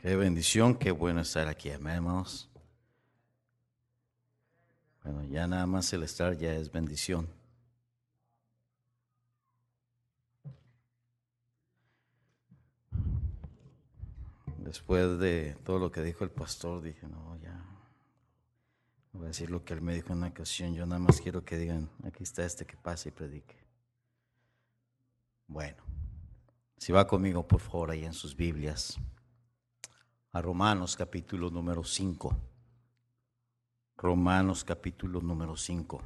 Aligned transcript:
Qué 0.00 0.16
bendición, 0.16 0.76
qué 0.76 0.92
bueno 0.92 1.20
estar 1.20 1.46
aquí, 1.46 1.68
hermanos. 1.68 2.48
Bueno, 5.04 5.24
ya 5.24 5.46
nada 5.46 5.66
más 5.66 5.92
el 5.92 6.02
estar 6.02 6.38
ya 6.38 6.54
es 6.54 6.72
bendición. 6.72 7.28
Después 14.56 15.18
de 15.18 15.54
todo 15.64 15.78
lo 15.78 15.92
que 15.92 16.00
dijo 16.00 16.24
el 16.24 16.30
pastor, 16.30 16.80
dije, 16.80 17.06
no, 17.06 17.36
ya. 17.42 17.62
Voy 19.12 19.24
a 19.24 19.28
decir 19.28 19.50
lo 19.50 19.62
que 19.66 19.74
él 19.74 19.82
me 19.82 19.94
dijo 19.94 20.14
en 20.14 20.20
una 20.20 20.28
ocasión. 20.28 20.74
Yo 20.74 20.86
nada 20.86 20.98
más 20.98 21.20
quiero 21.20 21.44
que 21.44 21.58
digan, 21.58 21.90
aquí 22.04 22.22
está 22.22 22.42
este 22.46 22.64
que 22.64 22.78
pase 22.78 23.10
y 23.10 23.12
predique. 23.12 23.58
Bueno, 25.46 25.82
si 26.78 26.90
va 26.90 27.06
conmigo, 27.06 27.46
por 27.46 27.60
favor, 27.60 27.90
ahí 27.90 28.06
en 28.06 28.14
sus 28.14 28.34
Biblias, 28.34 28.98
a 30.32 30.40
Romanos 30.40 30.96
capítulo 30.96 31.50
número 31.50 31.82
5. 31.82 32.36
Romanos 33.96 34.62
capítulo 34.62 35.20
número 35.20 35.56
5. 35.56 36.02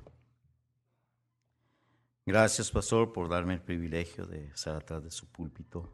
Gracias, 2.26 2.70
pastor, 2.70 3.12
por 3.12 3.28
darme 3.28 3.54
el 3.54 3.60
privilegio 3.60 4.26
de 4.26 4.46
estar 4.46 4.76
atrás 4.76 5.04
de 5.04 5.10
su 5.10 5.26
púlpito. 5.26 5.92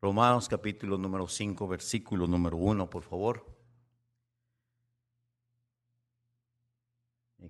Romanos 0.00 0.48
capítulo 0.48 0.96
número 0.96 1.26
5, 1.26 1.66
versículo 1.66 2.28
número 2.28 2.56
1, 2.56 2.88
por 2.88 3.02
favor. 3.02 3.63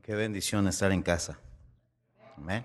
Qué 0.04 0.14
bendición 0.14 0.68
estar 0.68 0.92
en 0.92 1.02
casa. 1.02 1.38
Amén. 2.36 2.64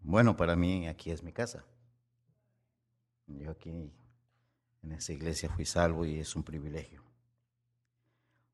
Bueno, 0.00 0.34
para 0.34 0.56
mí 0.56 0.88
aquí 0.88 1.10
es 1.10 1.22
mi 1.22 1.30
casa. 1.30 1.62
Yo 3.26 3.50
aquí 3.50 3.92
en 4.82 4.92
esta 4.92 5.12
iglesia 5.12 5.50
fui 5.50 5.66
salvo 5.66 6.06
y 6.06 6.20
es 6.20 6.34
un 6.34 6.42
privilegio. 6.42 7.02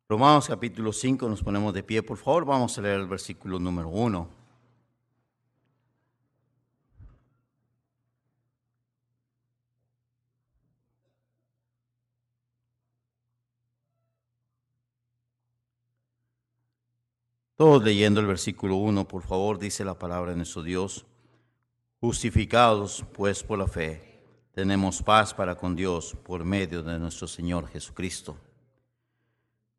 Romanos 0.09 0.49
capítulo 0.49 0.93
5, 0.93 1.29
nos 1.29 1.43
ponemos 1.43 1.73
de 1.73 1.85
pie, 1.85 2.03
por 2.03 2.19
favor, 2.19 2.45
vamos 2.45 2.77
a 2.77 2.83
leer 2.83 3.01
el 3.01 3.07
versículo 3.07 3.61
número 3.61 3.89
1. 3.89 4.42
Todos 17.63 17.85
leyendo 17.85 18.19
el 18.19 18.27
versículo 18.27 18.75
1, 18.75 19.07
por 19.07 19.23
favor, 19.23 19.57
dice 19.57 19.85
la 19.85 19.97
palabra 19.97 20.33
de 20.33 20.37
nuestro 20.37 20.65
Dios. 20.65 21.07
Justificados 22.01 23.05
pues 23.13 23.45
por 23.45 23.57
la 23.57 23.69
fe, 23.69 24.21
tenemos 24.51 25.01
paz 25.01 25.33
para 25.33 25.55
con 25.55 25.77
Dios 25.77 26.17
por 26.25 26.45
medio 26.45 26.83
de 26.83 26.99
nuestro 26.99 27.29
Señor 27.29 27.69
Jesucristo, 27.69 28.37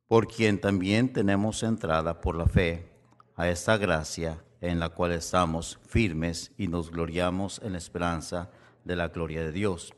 por 0.08 0.30
quien 0.30 0.62
también 0.62 1.12
tenemos 1.12 1.62
entrada 1.62 2.22
por 2.22 2.38
la 2.38 2.46
fe 2.46 2.90
a 3.36 3.50
esta 3.50 3.76
gracia 3.76 4.42
en 4.62 4.80
la 4.80 4.88
cual 4.88 5.12
estamos 5.12 5.78
firmes 5.86 6.54
y 6.58 6.70
nos 6.70 6.90
gloriamos 6.90 7.60
en 7.66 7.74
la 7.74 7.80
esperanza 7.80 8.50
de 8.86 8.96
la 8.96 9.10
gloria 9.10 9.44
de 9.44 9.52
Dios. 9.52 9.94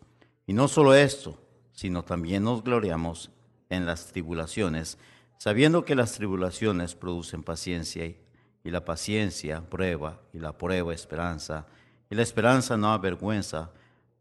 Y 0.47 0.53
no 0.53 0.67
solo 0.67 0.95
esto, 0.95 1.37
sino 1.71 2.03
también 2.03 2.45
nos 2.45 2.63
gloriamos 2.63 3.29
en 3.69 3.85
las 3.85 4.07
tribulaciones, 4.07 4.97
sabiendo 5.37 5.85
que 5.85 5.95
las 5.95 6.13
tribulaciones 6.13 6.95
producen 6.95 7.43
paciencia 7.43 8.05
y 8.05 8.71
la 8.71 8.83
paciencia 8.83 9.61
prueba 9.69 10.21
y 10.33 10.39
la 10.39 10.57
prueba 10.57 10.93
esperanza 10.93 11.67
y 12.09 12.15
la 12.15 12.23
esperanza 12.23 12.77
no 12.77 12.91
avergüenza 12.91 13.71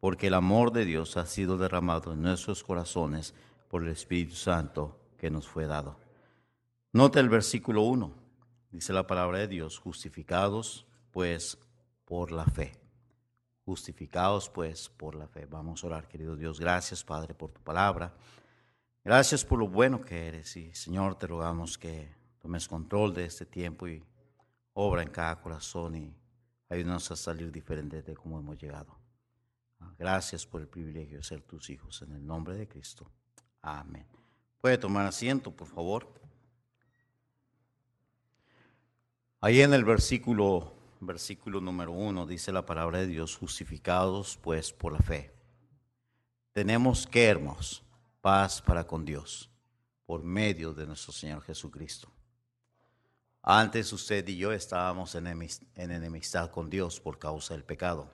porque 0.00 0.26
el 0.26 0.34
amor 0.34 0.72
de 0.72 0.84
Dios 0.84 1.16
ha 1.16 1.26
sido 1.26 1.56
derramado 1.56 2.12
en 2.12 2.22
nuestros 2.22 2.62
corazones 2.62 3.34
por 3.68 3.82
el 3.82 3.88
Espíritu 3.88 4.34
Santo 4.34 4.98
que 5.16 5.30
nos 5.30 5.48
fue 5.48 5.66
dado. 5.66 5.96
Nota 6.92 7.20
el 7.20 7.28
versículo 7.28 7.82
1, 7.82 8.12
dice 8.70 8.92
la 8.92 9.06
palabra 9.06 9.38
de 9.38 9.48
Dios, 9.48 9.78
justificados 9.78 10.86
pues 11.10 11.58
por 12.04 12.30
la 12.30 12.44
fe. 12.44 12.72
Justificados 13.64 14.50
pues 14.50 14.90
por 14.90 15.14
la 15.14 15.26
fe. 15.26 15.46
Vamos 15.46 15.82
a 15.82 15.86
orar, 15.86 16.06
querido 16.06 16.36
Dios. 16.36 16.60
Gracias, 16.60 17.02
Padre, 17.02 17.32
por 17.34 17.50
tu 17.50 17.62
palabra. 17.62 18.12
Gracias 19.04 19.44
por 19.44 19.58
lo 19.58 19.68
bueno 19.68 20.00
que 20.00 20.28
eres 20.28 20.56
y 20.56 20.72
Señor 20.74 21.16
te 21.16 21.26
rogamos 21.26 21.76
que 21.76 22.08
tomes 22.38 22.66
control 22.66 23.12
de 23.12 23.26
este 23.26 23.44
tiempo 23.44 23.86
y 23.86 24.02
obra 24.72 25.02
en 25.02 25.10
cada 25.10 25.38
corazón 25.42 25.94
y 25.94 26.16
ayúdanos 26.70 27.10
a 27.10 27.16
salir 27.16 27.52
diferente 27.52 28.00
de 28.00 28.14
cómo 28.14 28.38
hemos 28.38 28.56
llegado. 28.56 28.96
Ah, 29.80 29.92
gracias 29.98 30.46
por 30.46 30.62
el 30.62 30.68
privilegio 30.68 31.18
de 31.18 31.22
ser 31.22 31.42
tus 31.42 31.68
hijos 31.68 32.00
en 32.00 32.12
el 32.12 32.26
nombre 32.26 32.54
de 32.54 32.66
Cristo. 32.66 33.10
Amén. 33.60 34.06
Puede 34.62 34.78
tomar 34.78 35.04
asiento, 35.04 35.50
por 35.50 35.68
favor. 35.68 36.08
Ahí 39.42 39.60
en 39.60 39.74
el 39.74 39.84
versículo, 39.84 40.72
versículo 41.00 41.60
número 41.60 41.92
uno 41.92 42.26
dice 42.26 42.52
la 42.52 42.64
palabra 42.64 43.00
de 43.00 43.08
Dios, 43.08 43.36
justificados 43.36 44.38
pues 44.38 44.72
por 44.72 44.94
la 44.94 45.00
fe. 45.00 45.30
Tenemos 46.52 47.06
que, 47.06 47.26
hermanos, 47.26 47.84
paz 48.24 48.62
para 48.62 48.86
con 48.86 49.04
Dios 49.04 49.50
por 50.06 50.22
medio 50.22 50.72
de 50.72 50.86
nuestro 50.86 51.12
Señor 51.12 51.42
Jesucristo. 51.42 52.08
Antes 53.42 53.92
usted 53.92 54.26
y 54.28 54.38
yo 54.38 54.50
estábamos 54.50 55.14
en 55.14 55.26
enemistad 55.74 56.50
con 56.50 56.70
Dios 56.70 56.98
por 56.98 57.18
causa 57.18 57.52
del 57.52 57.64
pecado. 57.64 58.10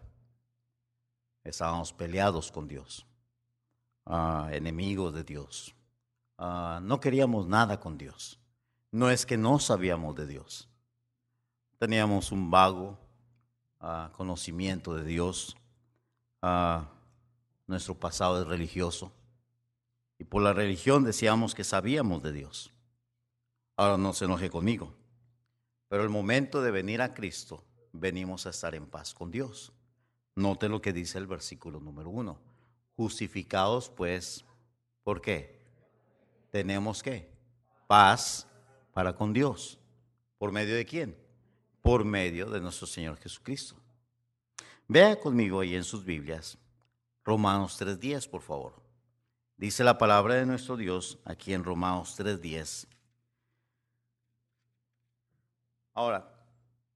Estábamos 1.45 1.93
peleados 1.93 2.51
con 2.51 2.67
Dios, 2.67 3.07
ah, 4.05 4.49
enemigos 4.51 5.15
de 5.15 5.23
Dios. 5.23 5.77
Ah, 6.37 6.81
no 6.83 6.99
queríamos 6.99 7.47
nada 7.47 7.79
con 7.79 7.97
Dios. 7.97 8.41
No 8.91 9.11
es 9.11 9.25
que 9.25 9.37
no 9.37 9.61
sabíamos 9.61 10.17
de 10.17 10.27
Dios. 10.27 10.69
Teníamos 11.79 12.33
un 12.33 12.51
vago 12.51 12.99
ah, 13.79 14.11
conocimiento 14.17 14.93
de 14.93 15.05
Dios. 15.05 15.57
nuestro 17.69 17.95
pasado 17.95 18.43
es 18.43 18.49
religioso. 18.49 19.13
Y 20.21 20.25
por 20.25 20.43
la 20.43 20.53
religión 20.53 21.03
decíamos 21.03 21.55
que 21.55 21.65
sabíamos 21.65 22.23
de 22.23 22.33
Dios. 22.33 22.71
Ahora 23.75 23.97
no 23.97 24.13
se 24.13 24.27
enoje 24.27 24.51
conmigo. 24.51 24.95
Pero 25.89 26.03
el 26.03 26.11
momento 26.11 26.61
de 26.61 26.71
venir 26.71 27.01
a 27.01 27.15
Cristo, 27.15 27.65
venimos 27.95 28.45
a 28.45 28.51
estar 28.51 28.75
en 28.75 28.87
paz 28.87 29.15
con 29.15 29.31
Dios. 29.31 29.73
Note 30.37 30.69
lo 30.69 30.83
que 30.83 30.93
dice 30.93 31.17
el 31.17 31.27
versículo 31.27 31.81
número 31.81 32.11
uno. 32.11 32.39
Justificados 32.97 33.89
pues, 33.89 34.45
¿por 35.05 35.23
qué? 35.23 35.59
Tenemos 36.51 37.03
que 37.03 37.31
paz 37.87 38.47
para 38.93 39.15
con 39.15 39.33
Dios. 39.33 39.79
¿Por 40.37 40.53
medio 40.53 40.75
de 40.77 40.85
quién? 40.85 41.17
Por 41.81 42.05
medio 42.05 42.51
de 42.51 42.61
nuestro 42.61 42.87
Señor 42.87 43.17
Jesucristo. 43.17 43.75
Vea 44.87 45.19
conmigo 45.19 45.61
ahí 45.61 45.75
en 45.75 45.85
sus 45.85 46.05
Biblias, 46.05 46.59
Romanos 47.25 47.81
3.10, 47.81 48.29
por 48.29 48.43
favor. 48.43 48.80
Dice 49.61 49.85
la 49.85 49.99
palabra 49.99 50.37
de 50.37 50.47
nuestro 50.47 50.75
Dios 50.75 51.19
aquí 51.27 51.53
en 51.53 51.65
Romanos 51.65 52.17
3:10. 52.19 52.87
Ahora, 55.93 56.33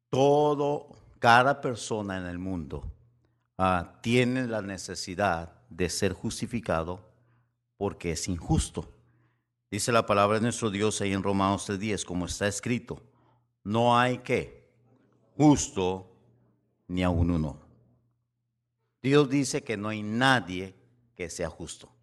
todo, 0.08 0.96
cada 1.18 1.60
persona 1.60 2.16
en 2.16 2.24
el 2.24 2.38
mundo 2.38 2.90
ah, 3.58 3.98
tiene 4.00 4.46
la 4.46 4.62
necesidad 4.62 5.52
de 5.68 5.90
ser 5.90 6.14
justificado 6.14 7.06
porque 7.76 8.12
es 8.12 8.28
injusto. 8.28 8.88
Dice 9.70 9.92
la 9.92 10.06
palabra 10.06 10.36
de 10.36 10.44
nuestro 10.44 10.70
Dios 10.70 11.02
ahí 11.02 11.12
en 11.12 11.22
Romanos 11.22 11.68
3:10, 11.68 12.02
como 12.02 12.24
está 12.24 12.48
escrito, 12.48 13.02
no 13.62 13.98
hay 13.98 14.20
que 14.20 14.72
justo 15.36 16.16
ni 16.88 17.02
aun 17.02 17.30
uno. 17.30 17.58
Dios 19.02 19.28
dice 19.28 19.62
que 19.62 19.76
no 19.76 19.90
hay 19.90 20.02
nadie 20.02 20.74
que 21.14 21.28
sea 21.28 21.50
justo. 21.50 21.93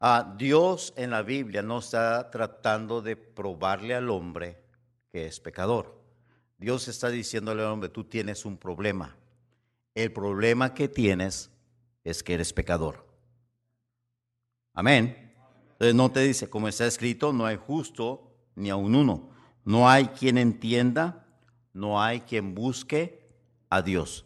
Ah, 0.00 0.34
Dios 0.38 0.92
en 0.96 1.10
la 1.10 1.22
Biblia 1.22 1.62
no 1.62 1.78
está 1.78 2.30
tratando 2.30 3.02
de 3.02 3.16
probarle 3.16 3.94
al 3.94 4.10
hombre 4.10 4.62
que 5.10 5.26
es 5.26 5.40
pecador. 5.40 6.00
Dios 6.56 6.86
está 6.88 7.08
diciéndole 7.08 7.62
al 7.62 7.68
hombre, 7.68 7.88
tú 7.88 8.04
tienes 8.04 8.44
un 8.44 8.56
problema. 8.56 9.16
El 9.94 10.12
problema 10.12 10.74
que 10.74 10.88
tienes 10.88 11.50
es 12.04 12.22
que 12.22 12.34
eres 12.34 12.52
pecador. 12.52 13.06
Amén. 14.72 15.34
Entonces 15.72 15.94
no 15.94 16.10
te 16.10 16.20
dice, 16.20 16.48
como 16.48 16.68
está 16.68 16.86
escrito, 16.86 17.32
no 17.32 17.46
hay 17.46 17.56
justo 17.56 18.32
ni 18.54 18.70
aun 18.70 18.94
uno. 18.94 19.30
No 19.64 19.88
hay 19.88 20.06
quien 20.06 20.38
entienda, 20.38 21.26
no 21.72 22.00
hay 22.00 22.20
quien 22.20 22.54
busque 22.54 23.28
a 23.68 23.82
Dios. 23.82 24.24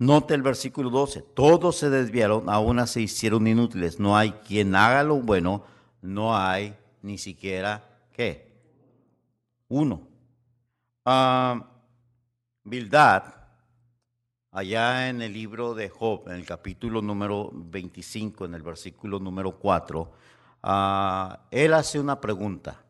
Note 0.00 0.32
el 0.32 0.40
versículo 0.40 0.88
12, 0.88 1.20
todos 1.34 1.76
se 1.76 1.90
desviaron, 1.90 2.48
aún 2.48 2.86
se 2.86 3.02
hicieron 3.02 3.46
inútiles, 3.46 4.00
no 4.00 4.16
hay 4.16 4.32
quien 4.32 4.74
haga 4.74 5.02
lo 5.02 5.16
bueno, 5.16 5.62
no 6.00 6.34
hay 6.34 6.74
ni 7.02 7.18
siquiera, 7.18 7.84
¿qué? 8.10 8.50
Uno. 9.68 10.00
Uh, 11.04 11.60
Bildad, 12.64 13.24
allá 14.52 15.10
en 15.10 15.20
el 15.20 15.34
libro 15.34 15.74
de 15.74 15.90
Job, 15.90 16.28
en 16.28 16.36
el 16.36 16.46
capítulo 16.46 17.02
número 17.02 17.50
25, 17.52 18.46
en 18.46 18.54
el 18.54 18.62
versículo 18.62 19.18
número 19.18 19.58
4, 19.58 20.12
ah, 20.62 21.40
él 21.50 21.74
hace 21.74 22.00
una 22.00 22.18
pregunta. 22.18 22.82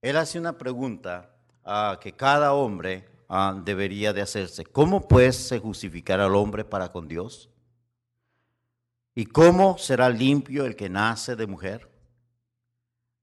Él 0.00 0.16
hace 0.16 0.38
una 0.38 0.56
pregunta 0.56 1.34
uh, 1.66 1.98
que 2.00 2.12
cada 2.12 2.54
hombre 2.54 3.09
Ah, 3.32 3.54
debería 3.64 4.12
de 4.12 4.22
hacerse. 4.22 4.64
¿Cómo 4.64 5.06
pues 5.06 5.36
se 5.36 5.60
justificará 5.60 6.26
al 6.26 6.34
hombre 6.34 6.64
para 6.64 6.90
con 6.90 7.06
Dios? 7.06 7.48
¿Y 9.14 9.26
cómo 9.26 9.78
será 9.78 10.08
limpio 10.08 10.66
el 10.66 10.74
que 10.74 10.88
nace 10.88 11.36
de 11.36 11.46
mujer? 11.46 11.88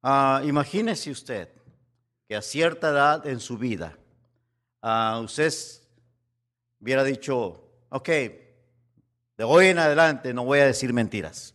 Ah, 0.02 0.42
imagínese 0.46 1.12
usted 1.12 1.50
que 2.26 2.38
a 2.38 2.42
cierta 2.42 2.92
edad 2.92 3.28
en 3.28 3.42
su 3.42 3.58
vida, 3.58 3.98
uh, 4.82 5.20
usted 5.20 5.54
hubiera 6.80 7.04
dicho, 7.04 7.70
ok, 7.90 8.08
de 8.08 9.44
hoy 9.44 9.68
en 9.68 9.80
adelante 9.80 10.34
no 10.34 10.46
voy 10.46 10.60
a 10.60 10.68
decir 10.68 10.94
mentiras. 10.94 11.54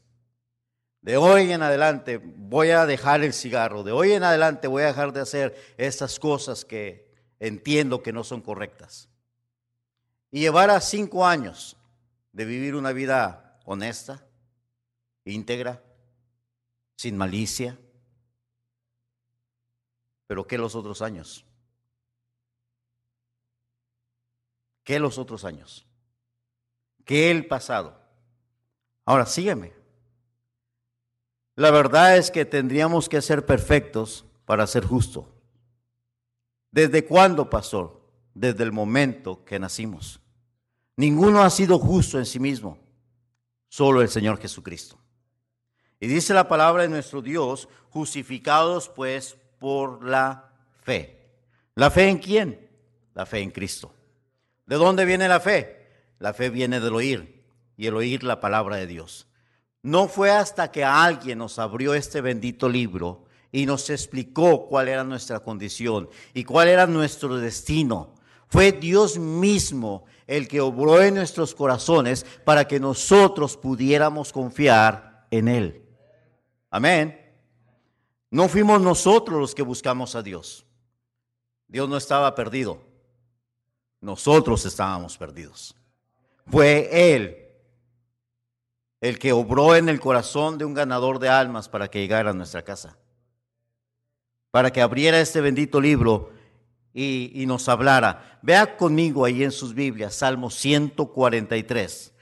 De 1.01 1.17
hoy 1.17 1.53
en 1.53 1.63
adelante 1.63 2.21
voy 2.23 2.69
a 2.69 2.85
dejar 2.85 3.23
el 3.23 3.33
cigarro. 3.33 3.83
De 3.83 3.93
hoy 3.93 4.13
en 4.13 4.25
adelante 4.25 4.69
voy 4.69 4.83
a 4.83 4.89
dejar 4.89 5.15
de 5.15 5.21
hacer 5.21 5.57
estas 5.79 6.21
cosas 6.21 6.67
que 6.67 7.12
entiendo 7.43 8.05
que 8.05 8.13
no 8.13 8.23
son 8.23 8.41
correctas. 8.41 9.09
Y 10.31 10.41
llevar 10.41 10.71
a 10.71 10.81
cinco 10.81 11.27
años 11.27 11.77
de 12.31 12.45
vivir 12.45 12.77
una 12.77 12.93
vida 12.93 13.59
honesta, 13.65 14.25
íntegra, 15.25 15.83
sin 16.97 17.17
malicia. 17.17 17.77
Pero 20.29 20.47
¿qué 20.47 20.57
los 20.57 20.77
otros 20.77 21.03
años? 21.03 21.45
¿Qué 24.85 25.01
los 25.01 25.19
otros 25.19 25.45
años? 25.45 25.85
¿Qué 27.05 27.33
el 27.33 27.47
pasado? 27.47 28.01
Ahora 29.05 29.27
sígueme. 29.27 29.73
La 31.57 31.73
verdad 31.73 32.17
es 32.17 32.31
que 32.31 32.45
tendríamos 32.45 33.09
que 33.09 33.21
ser 33.21 33.45
perfectos 33.45 34.25
para 34.45 34.65
ser 34.69 34.87
justos. 34.87 35.32
¿Desde 36.73 37.05
cuándo, 37.05 37.49
pastor? 37.49 38.01
Desde 38.35 38.65
el 38.65 38.73
momento 38.73 39.45
que 39.45 39.59
nacimos. 39.59 40.21
Ninguno 40.97 41.43
ha 41.43 41.51
sido 41.51 41.79
justo 41.79 42.19
en 42.19 42.27
sí 42.27 42.41
mismo, 42.41 42.79
solo 43.69 44.01
el 44.01 44.09
Señor 44.09 44.39
Jesucristo. 44.39 44.99
Y 46.01 46.07
dice 46.07 46.35
la 46.35 46.49
palabra 46.49 46.83
de 46.83 46.89
nuestro 46.89 47.23
Dios, 47.23 47.69
justificados 47.91 48.89
pues 48.89 49.37
por 49.59 50.03
la 50.03 50.51
fe. 50.81 51.21
¿La 51.75 51.91
fe 51.91 52.09
en 52.09 52.19
quién? 52.19 52.71
La 53.15 53.27
fe 53.27 53.41
en 53.41 53.51
Cristo. 53.51 53.95
¿De 54.67 54.77
dónde 54.77 55.05
viene 55.05 55.29
la 55.29 55.41
fe? 55.41 55.87
La 56.19 56.33
fe 56.33 56.51
viene 56.51 56.81
del 56.81 56.95
oír 56.95 57.45
y 57.77 57.87
el 57.87 57.97
oír 57.97 58.25
la 58.25 58.41
palabra 58.41 58.77
de 58.77 58.87
Dios. 58.87 59.27
No 59.83 60.09
fue 60.09 60.31
hasta 60.31 60.71
que 60.71 60.85
alguien 60.85 61.39
nos 61.39 61.59
abrió 61.59 61.95
este 61.95 62.21
bendito 62.21 62.69
libro 62.69 63.27
y 63.53 63.67
nos 63.67 63.91
explicó 63.91 64.67
cuál 64.67 64.89
era 64.89 65.05
nuestra 65.05 65.41
condición 65.41 66.09
y 66.33 66.43
cuál 66.43 66.69
era 66.69 66.87
nuestro 66.87 67.37
destino. 67.37 68.15
Fue 68.49 68.73
Dios 68.73 69.19
mismo 69.19 70.05
el 70.27 70.49
que 70.49 70.63
obró 70.63 71.01
en 71.03 71.15
nuestros 71.15 71.55
corazones 71.55 72.25
para 72.45 72.67
que 72.67 72.81
nosotros 72.81 73.59
pudiéramos 73.59 74.33
confiar 74.33 75.27
en 75.31 75.49
Él. 75.49 75.83
Amén. 76.71 77.19
No 78.31 78.49
fuimos 78.49 78.81
nosotros 78.81 79.39
los 79.39 79.55
que 79.55 79.63
buscamos 79.63 80.15
a 80.15 80.23
Dios. 80.23 80.65
Dios 81.69 81.89
no 81.89 81.99
estaba 81.99 82.35
perdido. 82.35 82.81
Nosotros 84.01 84.65
estábamos 84.65 85.19
perdidos. 85.19 85.75
Fue 86.47 87.15
Él 87.15 87.39
el 89.03 89.19
que 89.19 89.33
obró 89.33 89.77
en 89.77 89.89
el 89.89 90.01
corazón 90.01 90.57
de 90.57 90.65
un 90.65 90.75
ganador 90.75 91.19
de 91.19 91.29
almas 91.29 91.69
para 91.69 91.89
que 91.89 92.01
llegara 92.01 92.31
a 92.31 92.35
nuestra 92.35 92.63
casa 92.63 92.97
para 94.53 94.71
que 94.71 94.83
abriera 94.83 95.19
este 95.19 95.41
bendito 95.41 95.81
libro 95.81 96.31
y, 96.95 97.45
nos 97.47 97.71
hablara. 97.71 98.39
Vea 98.43 98.77
conmigo 98.77 99.25
ahí 99.25 99.43
en 99.43 99.51
sus 99.51 99.75
Biblias, 99.75 100.15
Salmo 100.15 100.51
143. 100.51 102.13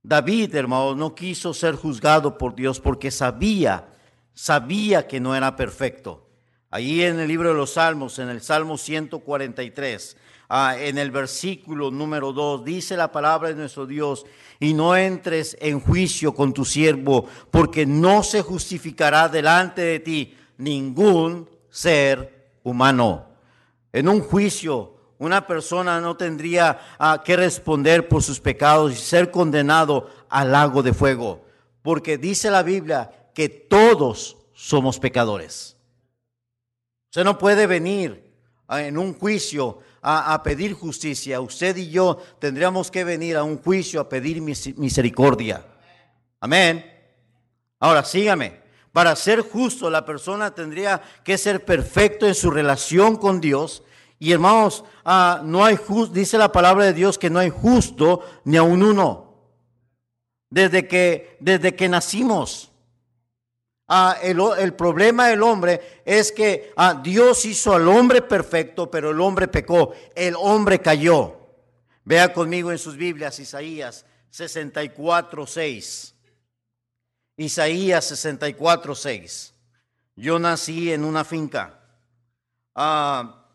David, 0.00 0.54
hermano, 0.54 0.94
no 0.94 1.12
quiso 1.14 1.52
ser 1.52 1.74
juzgado 1.74 2.38
por 2.38 2.54
Dios 2.54 2.78
porque 2.78 3.10
sabía, 3.10 3.88
sabía 4.32 5.08
que 5.08 5.18
no 5.18 5.34
era 5.34 5.56
perfecto. 5.56 6.28
Ahí 6.70 7.02
en 7.02 7.18
el 7.18 7.26
libro 7.26 7.48
de 7.48 7.56
los 7.56 7.72
Salmos, 7.72 8.20
en 8.20 8.28
el 8.28 8.42
Salmo 8.42 8.78
143, 8.78 10.16
ah, 10.50 10.76
en 10.78 10.98
el 10.98 11.10
versículo 11.10 11.90
número 11.90 12.32
2, 12.32 12.64
dice 12.64 12.96
la 12.96 13.10
palabra 13.10 13.48
de 13.48 13.56
nuestro 13.56 13.86
Dios, 13.86 14.24
y 14.60 14.72
no 14.72 14.94
entres 14.96 15.56
en 15.60 15.80
juicio 15.80 16.32
con 16.32 16.54
tu 16.54 16.64
siervo, 16.64 17.26
porque 17.50 17.86
no 17.86 18.22
se 18.22 18.40
justificará 18.40 19.28
delante 19.28 19.82
de 19.82 19.98
ti 19.98 20.36
ningún 20.58 21.50
ser 21.72 22.58
humano. 22.62 23.26
En 23.92 24.08
un 24.08 24.20
juicio, 24.20 24.94
una 25.18 25.46
persona 25.46 26.00
no 26.00 26.16
tendría 26.16 26.78
ah, 26.98 27.22
que 27.24 27.34
responder 27.34 28.08
por 28.08 28.22
sus 28.22 28.38
pecados 28.38 28.92
y 28.92 28.96
ser 28.96 29.30
condenado 29.30 30.10
al 30.28 30.52
lago 30.52 30.82
de 30.82 30.92
fuego, 30.92 31.44
porque 31.82 32.18
dice 32.18 32.50
la 32.50 32.62
Biblia 32.62 33.30
que 33.34 33.48
todos 33.48 34.36
somos 34.52 34.98
pecadores. 34.98 35.76
Usted 37.06 37.24
no 37.24 37.38
puede 37.38 37.66
venir 37.66 38.30
ah, 38.68 38.82
en 38.82 38.98
un 38.98 39.14
juicio 39.14 39.78
a, 40.02 40.34
a, 40.34 40.42
pedir 40.42 40.74
justicia. 40.74 41.40
Usted 41.40 41.76
y 41.78 41.88
yo 41.90 42.18
tendríamos 42.38 42.90
que 42.90 43.04
venir 43.04 43.36
a 43.36 43.44
un 43.44 43.58
juicio 43.58 44.00
a 44.00 44.08
pedir 44.08 44.42
misericordia. 44.42 45.64
Amén. 46.40 46.84
Ahora 47.78 48.04
sígame. 48.04 48.61
Para 48.92 49.16
ser 49.16 49.40
justo, 49.40 49.88
la 49.88 50.04
persona 50.04 50.54
tendría 50.54 51.00
que 51.24 51.38
ser 51.38 51.64
perfecto 51.64 52.26
en 52.26 52.34
su 52.34 52.50
relación 52.50 53.16
con 53.16 53.40
Dios. 53.40 53.82
Y 54.18 54.32
hermanos, 54.32 54.84
ah, 55.04 55.40
no 55.42 55.64
hay 55.64 55.78
dice 56.12 56.36
la 56.38 56.52
palabra 56.52 56.84
de 56.84 56.92
Dios 56.92 57.18
que 57.18 57.30
no 57.30 57.38
hay 57.38 57.50
justo 57.50 58.20
ni 58.44 58.56
aun 58.56 58.82
uno. 58.82 59.32
Desde 60.50 60.86
que, 60.86 61.38
desde 61.40 61.74
que 61.74 61.88
nacimos. 61.88 62.70
Ah, 63.88 64.16
el, 64.22 64.74
problema 64.74 65.28
del 65.28 65.42
hombre 65.42 66.02
es 66.04 66.30
que 66.30 66.72
ah, 66.76 67.00
Dios 67.02 67.44
hizo 67.44 67.74
al 67.74 67.88
hombre 67.88 68.22
perfecto, 68.22 68.90
pero 68.90 69.10
el 69.10 69.20
hombre 69.20 69.48
pecó, 69.48 69.92
el 70.14 70.34
hombre 70.36 70.80
cayó. 70.80 71.38
Vea 72.04 72.32
conmigo 72.32 72.70
en 72.72 72.78
sus 72.78 72.96
Biblias, 72.96 73.38
Isaías 73.38 74.04
64, 74.30 75.46
6. 75.46 76.11
Isaías 77.36 78.04
64, 78.04 78.94
6. 78.94 79.54
Yo 80.16 80.38
nací 80.38 80.92
en 80.92 81.04
una 81.04 81.24
finca. 81.24 81.80
Ah, 82.74 83.46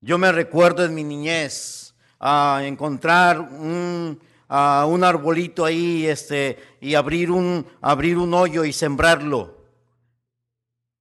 yo 0.00 0.18
me 0.18 0.30
recuerdo 0.30 0.84
en 0.84 0.94
mi 0.94 1.02
niñez 1.02 1.94
a 2.20 2.60
encontrar 2.64 3.40
un, 3.40 4.20
un, 4.48 5.04
arbolito 5.04 5.64
ahí 5.64 6.06
este, 6.06 6.58
y 6.80 6.94
abrir 6.94 7.30
un, 7.30 7.66
abrir 7.80 8.18
un 8.18 8.32
hoyo 8.34 8.64
y 8.64 8.72
sembrarlo. 8.72 9.56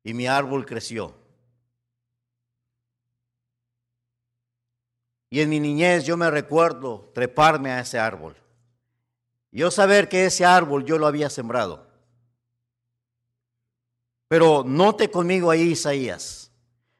Y 0.03 0.13
mi 0.13 0.27
árbol 0.27 0.65
creció. 0.65 1.13
Y 5.29 5.41
en 5.41 5.49
mi 5.49 5.59
niñez 5.59 6.05
yo 6.05 6.17
me 6.17 6.31
recuerdo 6.31 7.11
treparme 7.13 7.71
a 7.71 7.81
ese 7.81 7.99
árbol. 7.99 8.35
Yo 9.51 9.71
saber 9.71 10.09
que 10.09 10.25
ese 10.25 10.45
árbol 10.45 10.85
yo 10.85 10.97
lo 10.97 11.07
había 11.07 11.29
sembrado. 11.29 11.87
Pero 14.27 14.63
note 14.65 15.09
conmigo 15.09 15.49
ahí 15.49 15.71
Isaías. 15.71 16.51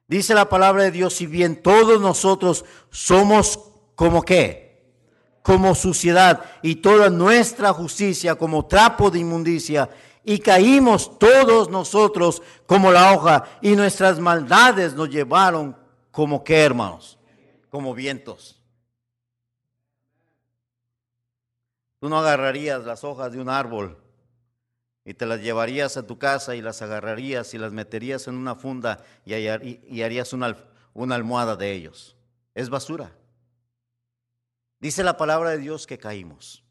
Dice 0.08 0.34
la 0.34 0.48
palabra 0.48 0.84
de 0.84 0.92
Dios, 0.92 1.14
si 1.14 1.26
bien 1.26 1.62
todos 1.62 2.00
nosotros 2.00 2.64
somos 2.90 3.60
como 3.96 4.22
qué, 4.22 4.94
como 5.42 5.76
suciedad 5.76 6.46
y 6.62 6.76
toda 6.76 7.10
nuestra 7.10 7.74
justicia 7.74 8.36
como 8.36 8.66
trapo 8.66 9.12
de 9.12 9.20
inmundicia, 9.20 9.90
y 10.24 10.40
caímos 10.40 11.18
todos 11.20 11.70
nosotros 11.70 12.42
como 12.66 12.92
la 12.92 13.14
hoja, 13.14 13.46
y 13.62 13.78
nuestras 13.78 14.20
maldades 14.20 14.94
nos 14.94 15.10
llevaron 15.10 15.74
como 16.12 16.44
qué, 16.44 16.64
hermanos, 16.64 17.18
como 17.70 17.94
vientos. 17.94 18.57
Tú 22.08 22.12
no 22.12 22.20
agarrarías 22.20 22.86
las 22.86 23.04
hojas 23.04 23.34
de 23.34 23.42
un 23.42 23.50
árbol 23.50 24.02
y 25.04 25.14
te 25.14 25.26
las 25.26 25.42
llevarías 25.42 25.98
a 25.98 26.08
tu 26.08 26.18
casa 26.18 26.56
y 26.56 26.62
las 26.62 26.82
agarrarías 26.82 27.54
y 27.54 27.58
las 27.58 27.74
meterías 27.74 28.30
en 28.30 28.36
una 28.36 28.56
funda 28.56 29.04
y, 29.26 29.34
harías 30.02 30.32
una, 30.32 30.56
una 30.94 31.16
almohada 31.16 31.58
de 31.58 31.74
ellos. 31.74 32.16
Es 32.56 32.70
basura. 32.70 33.12
Dice 34.80 35.04
la 35.04 35.18
palabra 35.18 35.50
de 35.50 35.58
Dios 35.58 35.86
que 35.86 35.98
caímos. 35.98 36.64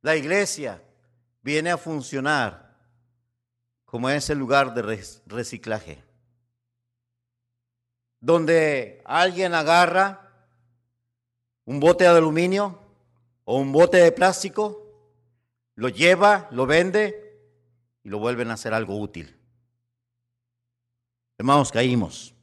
La 0.00 0.16
iglesia 0.16 0.82
viene 1.42 1.72
a 1.72 1.76
funcionar 1.76 2.74
como 3.84 4.08
ese 4.08 4.34
lugar 4.34 4.72
de 4.72 5.04
reciclaje, 5.26 6.02
donde 8.18 9.02
alguien 9.04 9.52
agarra 9.52 10.21
un 11.64 11.80
bote 11.80 12.04
de 12.04 12.10
aluminio 12.10 12.78
o 13.44 13.58
un 13.58 13.72
bote 13.72 13.98
de 13.98 14.12
plástico, 14.12 14.82
lo 15.74 15.88
lleva, 15.88 16.48
lo 16.50 16.66
vende 16.66 17.40
y 18.02 18.08
lo 18.08 18.18
vuelven 18.18 18.50
a 18.50 18.54
hacer 18.54 18.74
algo 18.74 18.98
útil. 18.98 19.38
Hermanos, 21.38 21.72
caímos. 21.72 22.34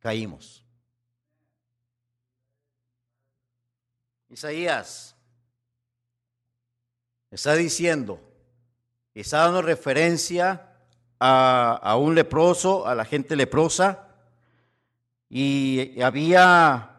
Caímos. 0.00 0.64
Isaías 4.28 5.14
está 7.30 7.54
diciendo, 7.54 8.18
está 9.14 9.38
dando 9.38 9.62
referencia 9.62 10.74
a, 11.20 11.74
a 11.74 11.96
un 11.96 12.14
leproso, 12.14 12.86
a 12.86 12.94
la 12.94 13.04
gente 13.04 13.36
leprosa, 13.36 14.11
y 15.34 15.98
había 16.02 16.90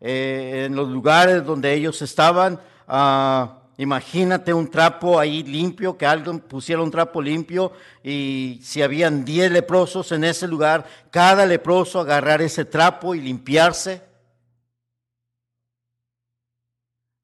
eh, 0.00 0.64
en 0.64 0.74
los 0.74 0.88
lugares 0.88 1.44
donde 1.44 1.74
ellos 1.74 2.00
estaban, 2.00 2.58
ah, 2.88 3.64
imagínate 3.76 4.54
un 4.54 4.70
trapo 4.70 5.20
ahí 5.20 5.42
limpio, 5.42 5.98
que 5.98 6.06
alguien 6.06 6.40
pusiera 6.40 6.80
un 6.80 6.90
trapo 6.90 7.20
limpio 7.20 7.70
y 8.02 8.58
si 8.62 8.80
habían 8.80 9.26
10 9.26 9.52
leprosos 9.52 10.10
en 10.12 10.24
ese 10.24 10.48
lugar, 10.48 10.86
cada 11.10 11.44
leproso 11.44 12.00
agarrar 12.00 12.40
ese 12.40 12.64
trapo 12.64 13.14
y 13.14 13.20
limpiarse. 13.20 14.02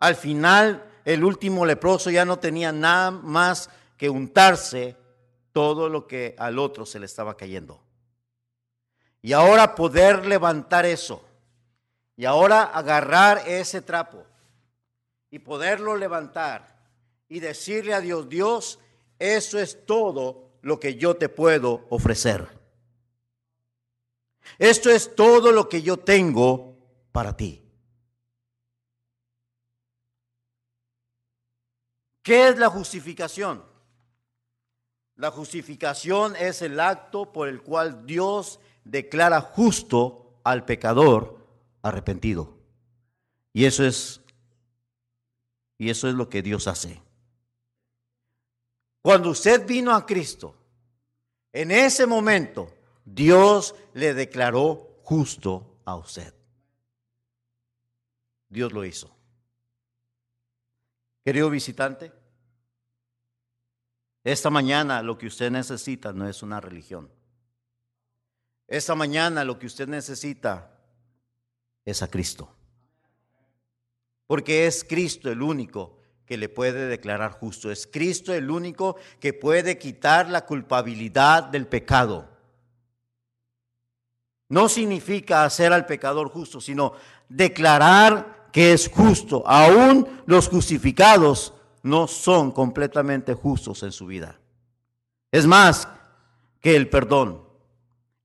Al 0.00 0.16
final, 0.16 0.84
el 1.06 1.24
último 1.24 1.64
leproso 1.64 2.10
ya 2.10 2.26
no 2.26 2.38
tenía 2.38 2.72
nada 2.72 3.10
más 3.10 3.70
que 3.96 4.10
untarse 4.10 4.96
todo 5.52 5.88
lo 5.88 6.06
que 6.06 6.36
al 6.38 6.58
otro 6.58 6.84
se 6.84 7.00
le 7.00 7.06
estaba 7.06 7.38
cayendo. 7.38 7.87
Y 9.22 9.32
ahora 9.32 9.74
poder 9.74 10.26
levantar 10.26 10.86
eso. 10.86 11.24
Y 12.16 12.24
ahora 12.24 12.62
agarrar 12.64 13.42
ese 13.46 13.80
trapo 13.80 14.24
y 15.30 15.38
poderlo 15.38 15.96
levantar 15.96 16.76
y 17.28 17.40
decirle 17.40 17.94
a 17.94 18.00
Dios, 18.00 18.28
Dios, 18.28 18.78
eso 19.18 19.58
es 19.58 19.86
todo 19.86 20.50
lo 20.62 20.80
que 20.80 20.96
yo 20.96 21.16
te 21.16 21.28
puedo 21.28 21.86
ofrecer. 21.90 22.48
Esto 24.58 24.90
es 24.90 25.14
todo 25.14 25.52
lo 25.52 25.68
que 25.68 25.82
yo 25.82 25.98
tengo 25.98 26.76
para 27.12 27.36
ti. 27.36 27.62
¿Qué 32.22 32.48
es 32.48 32.58
la 32.58 32.68
justificación? 32.68 33.64
La 35.16 35.30
justificación 35.30 36.36
es 36.36 36.62
el 36.62 36.78
acto 36.78 37.32
por 37.32 37.48
el 37.48 37.62
cual 37.62 38.06
Dios 38.06 38.60
declara 38.88 39.40
justo 39.40 40.40
al 40.44 40.64
pecador 40.64 41.38
arrepentido. 41.82 42.56
Y 43.52 43.66
eso 43.66 43.84
es 43.84 44.20
y 45.78 45.90
eso 45.90 46.08
es 46.08 46.14
lo 46.14 46.28
que 46.28 46.42
Dios 46.42 46.66
hace. 46.66 47.00
Cuando 49.00 49.30
usted 49.30 49.64
vino 49.64 49.94
a 49.94 50.04
Cristo, 50.04 50.56
en 51.52 51.70
ese 51.70 52.04
momento 52.04 52.74
Dios 53.04 53.76
le 53.94 54.12
declaró 54.12 54.98
justo 55.04 55.78
a 55.84 55.94
usted. 55.94 56.34
Dios 58.48 58.72
lo 58.72 58.84
hizo. 58.84 59.10
Querido 61.24 61.48
visitante, 61.48 62.12
esta 64.24 64.50
mañana 64.50 65.02
lo 65.02 65.16
que 65.16 65.26
usted 65.26 65.50
necesita 65.50 66.12
no 66.12 66.28
es 66.28 66.42
una 66.42 66.60
religión. 66.60 67.08
Esta 68.68 68.94
mañana 68.94 69.44
lo 69.44 69.58
que 69.58 69.66
usted 69.66 69.88
necesita 69.88 70.70
es 71.86 72.02
a 72.02 72.08
Cristo. 72.08 72.54
Porque 74.26 74.66
es 74.66 74.84
Cristo 74.84 75.30
el 75.30 75.40
único 75.40 75.96
que 76.26 76.36
le 76.36 76.50
puede 76.50 76.86
declarar 76.86 77.32
justo. 77.32 77.70
Es 77.70 77.86
Cristo 77.86 78.34
el 78.34 78.50
único 78.50 78.96
que 79.18 79.32
puede 79.32 79.78
quitar 79.78 80.28
la 80.28 80.44
culpabilidad 80.44 81.44
del 81.44 81.66
pecado. 81.66 82.28
No 84.50 84.68
significa 84.68 85.44
hacer 85.44 85.72
al 85.72 85.86
pecador 85.86 86.28
justo, 86.28 86.60
sino 86.60 86.92
declarar 87.30 88.50
que 88.52 88.74
es 88.74 88.88
justo. 88.88 89.42
Aún 89.46 90.22
los 90.26 90.48
justificados 90.48 91.54
no 91.82 92.06
son 92.06 92.52
completamente 92.52 93.32
justos 93.32 93.82
en 93.82 93.92
su 93.92 94.04
vida. 94.04 94.38
Es 95.32 95.46
más 95.46 95.88
que 96.60 96.76
el 96.76 96.90
perdón. 96.90 97.47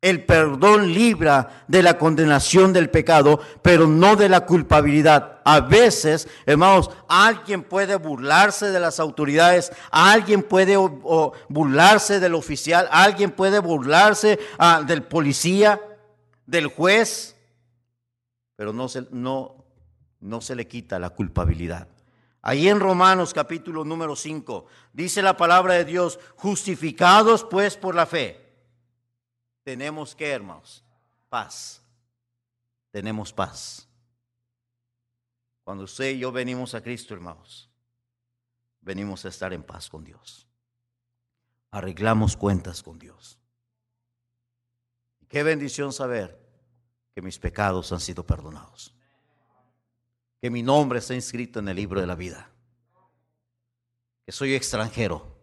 El 0.04 0.26
perdón 0.26 0.94
libra 0.94 1.64
de 1.70 1.82
la 1.82 1.98
condenación 1.98 2.74
del 2.74 2.90
pecado, 2.90 3.40
pero 3.62 3.88
no 3.88 4.18
de 4.18 4.28
la 4.28 4.46
culpabilidad. 4.46 5.40
A 5.46 5.62
veces, 5.62 6.28
hermanos, 6.46 6.92
alguien 7.08 7.64
puede 7.64 7.96
burlarse 7.96 8.72
de 8.72 8.82
las 8.82 9.00
autoridades, 9.00 9.72
alguien 9.92 10.44
puede 10.44 10.76
burlarse 10.76 12.20
del 12.20 12.34
oficial, 12.34 12.90
alguien 12.92 13.32
puede 13.32 13.60
burlarse 13.60 14.42
ah, 14.60 14.84
del 14.86 15.04
policía, 15.04 15.80
del 16.46 16.68
juez, 16.68 17.38
pero 18.58 18.74
no 18.74 18.90
se, 18.90 19.08
no, 19.12 19.64
no 20.20 20.42
se 20.42 20.54
le 20.56 20.68
quita 20.68 21.00
la 21.00 21.12
culpabilidad. 21.12 21.88
Ahí 22.42 22.68
en 22.68 22.82
Romanos 22.82 23.34
capítulo 23.34 23.86
número 23.86 24.18
5 24.18 24.66
dice 24.92 25.22
la 25.22 25.38
palabra 25.38 25.76
de 25.76 25.86
Dios, 25.86 26.20
justificados 26.36 27.46
pues 27.46 27.78
por 27.78 27.96
la 27.96 28.06
fe 28.06 28.43
tenemos 29.64 30.16
que, 30.16 30.30
hermanos, 30.30 30.84
paz. 31.30 31.82
Tenemos 32.92 33.34
paz. 33.34 33.88
Cuando 35.64 35.86
usted 35.86 36.12
y 36.12 36.20
yo 36.20 36.32
venimos 36.32 36.76
a 36.76 36.82
Cristo, 36.82 37.14
hermanos, 37.14 37.70
venimos 38.82 39.26
a 39.26 39.30
estar 39.30 39.54
en 39.54 39.64
paz 39.64 39.90
con 39.90 40.04
Dios. 40.04 40.48
Arreglamos 41.72 42.38
cuentas 42.38 42.84
con 42.84 43.00
Dios. 43.00 43.40
Qué 45.28 45.42
bendición 45.42 45.92
saber 45.92 46.40
que 47.16 47.22
mis 47.22 47.40
pecados 47.40 47.92
han 47.92 48.00
sido 48.00 48.26
perdonados. 48.26 48.94
Que 50.42 50.52
mi 50.52 50.62
nombre 50.62 51.00
está 51.00 51.16
inscrito 51.16 51.60
en 51.60 51.70
el 51.70 51.78
libro 51.78 52.02
de 52.02 52.08
la 52.08 52.16
vida. 52.16 52.52
Que 54.26 54.32
soy 54.32 54.54
extranjero. 54.54 55.36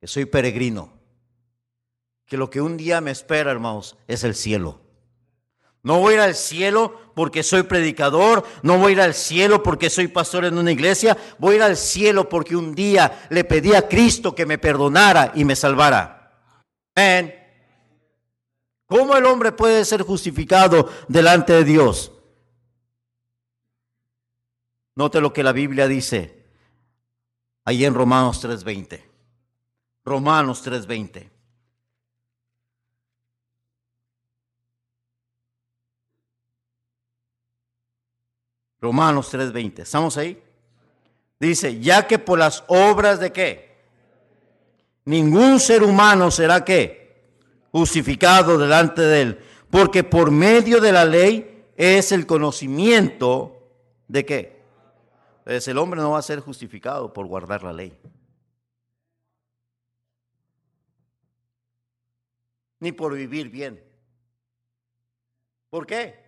Que 0.00 0.06
soy 0.06 0.24
peregrino 0.24 0.95
que 2.26 2.36
lo 2.36 2.50
que 2.50 2.60
un 2.60 2.76
día 2.76 3.00
me 3.00 3.10
espera, 3.10 3.50
hermanos, 3.50 3.96
es 4.08 4.24
el 4.24 4.34
cielo. 4.34 4.80
No 5.82 6.00
voy 6.00 6.14
a 6.14 6.16
ir 6.16 6.20
al 6.22 6.34
cielo 6.34 7.12
porque 7.14 7.44
soy 7.44 7.62
predicador, 7.62 8.44
no 8.62 8.76
voy 8.78 8.90
a 8.90 8.92
ir 8.94 9.00
al 9.00 9.14
cielo 9.14 9.62
porque 9.62 9.88
soy 9.88 10.08
pastor 10.08 10.44
en 10.44 10.58
una 10.58 10.72
iglesia, 10.72 11.16
voy 11.38 11.54
a 11.54 11.56
ir 11.56 11.62
al 11.62 11.76
cielo 11.76 12.28
porque 12.28 12.56
un 12.56 12.74
día 12.74 13.28
le 13.30 13.44
pedí 13.44 13.72
a 13.72 13.86
Cristo 13.86 14.34
que 14.34 14.46
me 14.46 14.58
perdonara 14.58 15.30
y 15.36 15.44
me 15.44 15.54
salvara. 15.54 16.42
Amén. 16.96 17.32
¿Cómo 18.86 19.16
el 19.16 19.24
hombre 19.26 19.52
puede 19.52 19.84
ser 19.84 20.02
justificado 20.02 20.90
delante 21.06 21.52
de 21.52 21.64
Dios? 21.64 22.10
Note 24.96 25.20
lo 25.20 25.32
que 25.32 25.44
la 25.44 25.52
Biblia 25.52 25.86
dice 25.86 26.46
ahí 27.64 27.84
en 27.84 27.94
Romanos 27.94 28.40
3:20. 28.40 29.04
Romanos 30.04 30.62
3:20. 30.64 31.35
Romanos 38.86 39.34
3:20. 39.34 39.82
¿Estamos 39.82 40.16
ahí? 40.16 40.40
Dice, 41.40 41.80
ya 41.80 42.06
que 42.06 42.20
por 42.20 42.38
las 42.38 42.62
obras 42.68 43.18
de 43.18 43.32
qué? 43.32 43.76
Ningún 45.04 45.58
ser 45.58 45.82
humano 45.82 46.30
será 46.30 46.64
qué? 46.64 47.24
Justificado 47.72 48.56
delante 48.56 49.02
de 49.02 49.22
él. 49.22 49.44
Porque 49.70 50.04
por 50.04 50.30
medio 50.30 50.80
de 50.80 50.92
la 50.92 51.04
ley 51.04 51.64
es 51.76 52.12
el 52.12 52.26
conocimiento 52.26 53.58
de 54.06 54.24
qué. 54.24 54.62
Entonces 55.38 55.66
el 55.66 55.78
hombre 55.78 56.00
no 56.00 56.12
va 56.12 56.20
a 56.20 56.22
ser 56.22 56.38
justificado 56.38 57.12
por 57.12 57.26
guardar 57.26 57.64
la 57.64 57.72
ley. 57.72 57.98
Ni 62.78 62.92
por 62.92 63.14
vivir 63.14 63.48
bien. 63.48 63.82
¿Por 65.70 65.86
qué? 65.86 66.25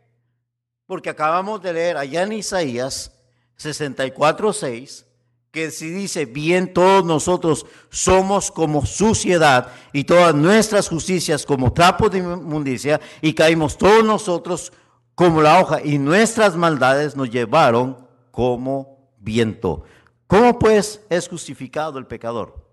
Porque 0.89 1.11
acabamos 1.11 1.61
de 1.61 1.75
leer 1.75 1.99
allá 1.99 2.23
en 2.23 2.33
Isaías 2.33 3.13
64.6 3.59 5.05
que 5.51 5.71
si 5.71 5.91
dice, 5.91 6.25
bien 6.25 6.73
todos 6.73 7.05
nosotros 7.05 7.67
somos 7.91 8.51
como 8.51 8.87
suciedad 8.87 9.71
y 9.93 10.05
todas 10.05 10.35
nuestras 10.35 10.89
justicias 10.89 11.45
como 11.45 11.75
trapos 11.75 12.11
de 12.11 12.19
inmundicia 12.19 13.01
y 13.21 13.35
caímos 13.35 13.77
todos 13.77 14.03
nosotros 14.03 14.73
como 15.15 15.43
la 15.43 15.61
hoja 15.61 15.83
y 15.85 15.99
nuestras 15.99 16.57
maldades 16.57 17.17
nos 17.17 17.29
llevaron 17.29 18.09
como 18.31 19.13
viento. 19.19 19.85
¿Cómo 20.27 20.59
pues 20.59 21.05
es 21.11 21.29
justificado 21.29 21.99
el 21.99 22.07
pecador? 22.07 22.67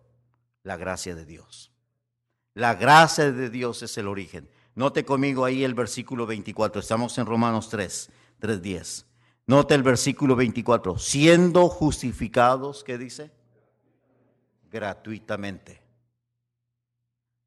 La 0.63 0.77
gracia 0.77 1.15
de 1.15 1.25
Dios. 1.25 1.73
La 2.53 2.75
gracia 2.75 3.29
de 3.29 3.49
Dios 3.49 3.83
es 3.83 3.97
el 3.97 4.07
origen. 4.07 4.49
Note 4.75 5.05
conmigo 5.05 5.45
ahí 5.45 5.63
el 5.63 5.73
versículo 5.73 6.25
24. 6.25 6.81
Estamos 6.81 7.17
en 7.17 7.25
Romanos 7.25 7.69
3, 7.69 8.09
3, 8.39 8.61
10. 8.61 9.05
Note 9.47 9.73
el 9.73 9.83
versículo 9.83 10.35
24. 10.35 10.97
Siendo 10.97 11.69
justificados, 11.69 12.83
¿qué 12.83 12.97
dice? 12.97 13.31
Gratuitamente. 14.69 15.81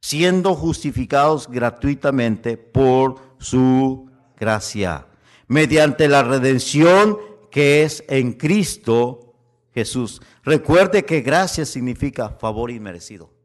Siendo 0.00 0.54
justificados 0.54 1.48
gratuitamente 1.48 2.56
por 2.56 3.16
su 3.38 4.10
gracia. 4.38 5.06
Mediante 5.48 6.08
la 6.08 6.22
redención 6.22 7.18
que 7.50 7.82
es 7.82 8.04
en 8.08 8.32
Cristo 8.32 9.34
Jesús. 9.74 10.22
Recuerde 10.44 11.04
que 11.04 11.20
gracia 11.20 11.66
significa 11.66 12.30
favor 12.30 12.70
inmerecido. 12.70 13.37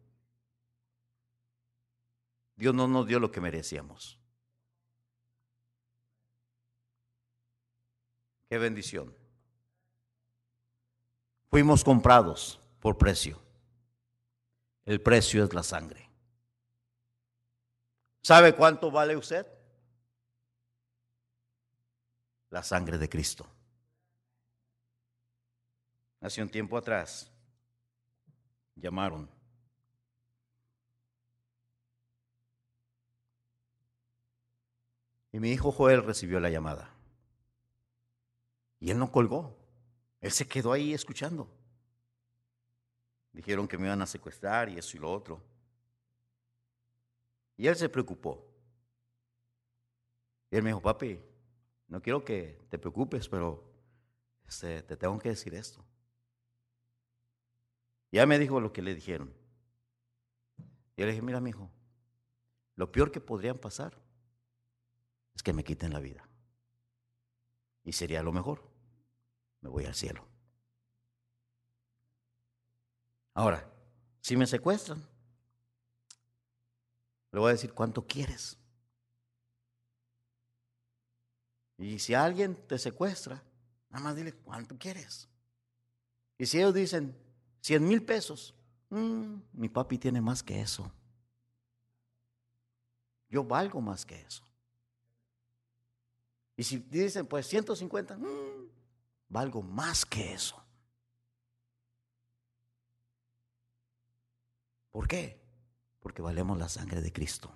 Dios 2.55 2.73
no 2.73 2.87
nos 2.87 3.07
dio 3.07 3.19
lo 3.19 3.31
que 3.31 3.41
merecíamos. 3.41 4.19
Qué 8.47 8.57
bendición. 8.57 9.15
Fuimos 11.49 11.83
comprados 11.83 12.59
por 12.79 12.97
precio. 12.97 13.41
El 14.85 15.01
precio 15.01 15.43
es 15.43 15.53
la 15.53 15.63
sangre. 15.63 16.09
¿Sabe 18.21 18.55
cuánto 18.55 18.91
vale 18.91 19.15
usted? 19.15 19.47
La 22.49 22.63
sangre 22.63 22.97
de 22.97 23.09
Cristo. 23.09 23.47
Hace 26.21 26.41
un 26.41 26.49
tiempo 26.49 26.77
atrás 26.77 27.31
llamaron 28.75 29.29
Y 35.33 35.39
mi 35.39 35.51
hijo 35.51 35.71
Joel 35.71 36.03
recibió 36.03 36.39
la 36.39 36.51
llamada. 36.51 36.93
Y 38.79 38.91
él 38.91 38.99
no 38.99 39.11
colgó. 39.11 39.57
Él 40.21 40.31
se 40.31 40.47
quedó 40.47 40.71
ahí 40.71 40.93
escuchando. 40.93 41.49
Dijeron 43.31 43.67
que 43.67 43.79
me 43.79 43.87
iban 43.87 44.01
a 44.03 44.05
secuestrar 44.05 44.69
y 44.69 44.77
eso 44.77 44.95
y 44.95 44.99
lo 44.99 45.11
otro. 45.11 45.41
Y 47.57 47.65
él 47.65 47.75
se 47.75 47.89
preocupó. 47.89 48.47
Y 50.51 50.55
él 50.55 50.61
me 50.61 50.69
dijo, 50.69 50.81
papi, 50.81 51.19
no 51.87 51.99
quiero 51.99 52.23
que 52.23 52.61
te 52.69 52.77
preocupes, 52.77 53.27
pero 53.27 53.63
este, 54.47 54.83
te 54.83 54.95
tengo 54.95 55.17
que 55.17 55.29
decir 55.29 55.55
esto. 55.55 55.83
Ya 58.11 58.27
me 58.27 58.37
dijo 58.37 58.61
lo 58.61 58.71
que 58.71 58.83
le 58.83 58.93
dijeron. 58.93 59.33
Y 60.95 61.01
yo 61.01 61.07
le 61.07 61.13
dije, 61.13 61.23
mira, 61.23 61.41
mi 61.41 61.49
hijo, 61.49 61.71
lo 62.75 62.91
peor 62.91 63.11
que 63.11 63.19
podrían 63.19 63.57
pasar 63.57 64.02
es 65.35 65.43
que 65.43 65.53
me 65.53 65.63
quiten 65.63 65.93
la 65.93 65.99
vida. 65.99 66.27
Y 67.83 67.93
sería 67.93 68.23
lo 68.23 68.31
mejor. 68.31 68.63
Me 69.61 69.69
voy 69.69 69.85
al 69.85 69.95
cielo. 69.95 70.25
Ahora, 73.33 73.67
si 74.21 74.37
me 74.37 74.45
secuestran, 74.45 75.03
le 77.31 77.39
voy 77.39 77.49
a 77.49 77.53
decir 77.53 77.73
cuánto 77.73 78.05
quieres. 78.05 78.57
Y 81.77 81.99
si 81.99 82.13
alguien 82.13 82.55
te 82.67 82.77
secuestra, 82.77 83.43
nada 83.89 84.03
más 84.03 84.15
dile 84.15 84.33
cuánto 84.33 84.77
quieres. 84.77 85.27
Y 86.37 86.45
si 86.45 86.59
ellos 86.59 86.73
dicen 86.73 87.17
100 87.61 87.87
mil 87.87 88.03
pesos, 88.03 88.53
mm, 88.89 89.35
mi 89.53 89.69
papi 89.69 89.97
tiene 89.97 90.21
más 90.21 90.43
que 90.43 90.61
eso. 90.61 90.91
Yo 93.29 93.43
valgo 93.43 93.81
más 93.81 94.05
que 94.05 94.21
eso. 94.21 94.43
Y 96.63 96.65
si 96.65 96.77
dicen, 96.77 97.27
pues 97.27 97.45
150, 97.47 98.15
mm, 98.15 98.69
valgo 99.27 99.61
más 99.61 100.05
que 100.05 100.33
eso. 100.33 100.63
¿Por 104.89 105.05
qué? 105.05 105.41
Porque 105.99 106.21
valemos 106.21 106.57
la 106.57 106.69
sangre 106.69 107.01
de 107.01 107.11
Cristo. 107.11 107.53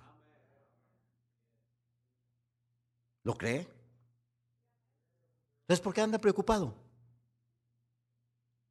¿Lo 3.22 3.34
cree? 3.34 3.66
Entonces, 5.62 5.82
¿por 5.82 5.94
qué 5.94 6.02
anda 6.02 6.18
preocupado? 6.18 6.74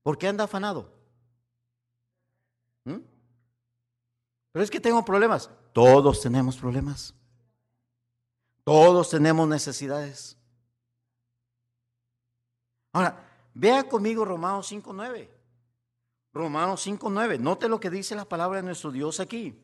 ¿Por 0.04 0.20
qué 0.20 0.28
anda 0.28 0.44
afanado? 0.44 0.94
¿Mm? 2.84 3.00
Pero 4.52 4.64
es 4.64 4.70
que 4.70 4.80
tengo 4.80 5.04
problemas. 5.04 5.50
Todos 5.74 6.22
tenemos 6.22 6.56
problemas. 6.58 7.17
Todos 8.68 9.10
tenemos 9.10 9.48
necesidades. 9.48 10.36
Ahora, 12.92 13.18
vea 13.54 13.88
conmigo 13.88 14.26
Romanos 14.26 14.70
5.9. 14.70 15.30
Romanos 16.34 16.86
5.9. 16.86 17.40
Note 17.40 17.70
lo 17.70 17.80
que 17.80 17.90
dice 17.90 18.14
la 18.14 18.26
palabra 18.26 18.58
de 18.58 18.64
nuestro 18.64 18.92
Dios 18.92 19.22
aquí. 19.22 19.58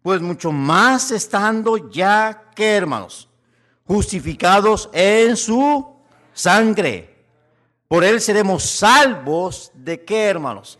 Pues 0.00 0.20
mucho 0.20 0.52
más 0.52 1.10
estando 1.10 1.90
ya 1.90 2.52
que 2.54 2.76
hermanos, 2.76 3.28
justificados 3.84 4.90
en 4.92 5.36
su 5.36 5.96
sangre. 6.32 7.26
Por 7.88 8.04
él 8.04 8.20
seremos 8.20 8.62
salvos 8.62 9.72
de 9.74 10.04
qué, 10.04 10.26
hermanos? 10.26 10.78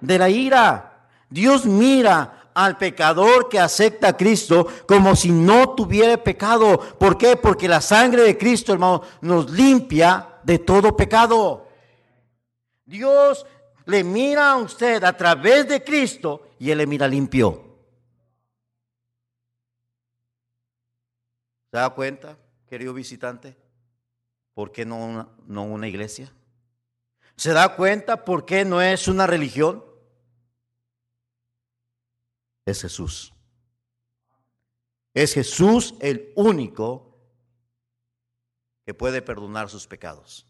De 0.00 0.18
la 0.20 0.30
ira. 0.30 1.08
Dios 1.28 1.66
mira 1.66 2.37
al 2.58 2.76
pecador 2.76 3.48
que 3.48 3.60
acepta 3.60 4.08
a 4.08 4.16
Cristo 4.16 4.66
como 4.88 5.14
si 5.14 5.30
no 5.30 5.76
tuviera 5.76 6.24
pecado. 6.24 6.76
¿Por 6.98 7.16
qué? 7.16 7.36
Porque 7.36 7.68
la 7.68 7.80
sangre 7.80 8.22
de 8.22 8.36
Cristo, 8.36 8.72
hermano, 8.72 9.02
nos 9.20 9.48
limpia 9.48 10.40
de 10.42 10.58
todo 10.58 10.96
pecado. 10.96 11.68
Dios 12.84 13.46
le 13.86 14.02
mira 14.02 14.50
a 14.50 14.56
usted 14.56 15.04
a 15.04 15.16
través 15.16 15.68
de 15.68 15.84
Cristo 15.84 16.48
y 16.58 16.72
Él 16.72 16.78
le 16.78 16.88
mira 16.88 17.06
limpio. 17.06 17.78
¿Se 21.70 21.76
da 21.76 21.90
cuenta, 21.90 22.36
querido 22.68 22.92
visitante? 22.92 23.56
¿Por 24.52 24.72
qué 24.72 24.84
no 24.84 24.96
una, 24.96 25.28
no 25.46 25.62
una 25.62 25.86
iglesia? 25.86 26.32
¿Se 27.36 27.52
da 27.52 27.76
cuenta 27.76 28.24
por 28.24 28.44
qué 28.44 28.64
no 28.64 28.82
es 28.82 29.06
una 29.06 29.28
religión? 29.28 29.87
Es 32.70 32.82
Jesús. 32.82 33.32
Es 35.14 35.34
Jesús 35.34 35.94
el 36.00 36.32
único 36.36 37.16
que 38.84 38.94
puede 38.94 39.22
perdonar 39.22 39.68
sus 39.68 39.86
pecados. 39.86 40.46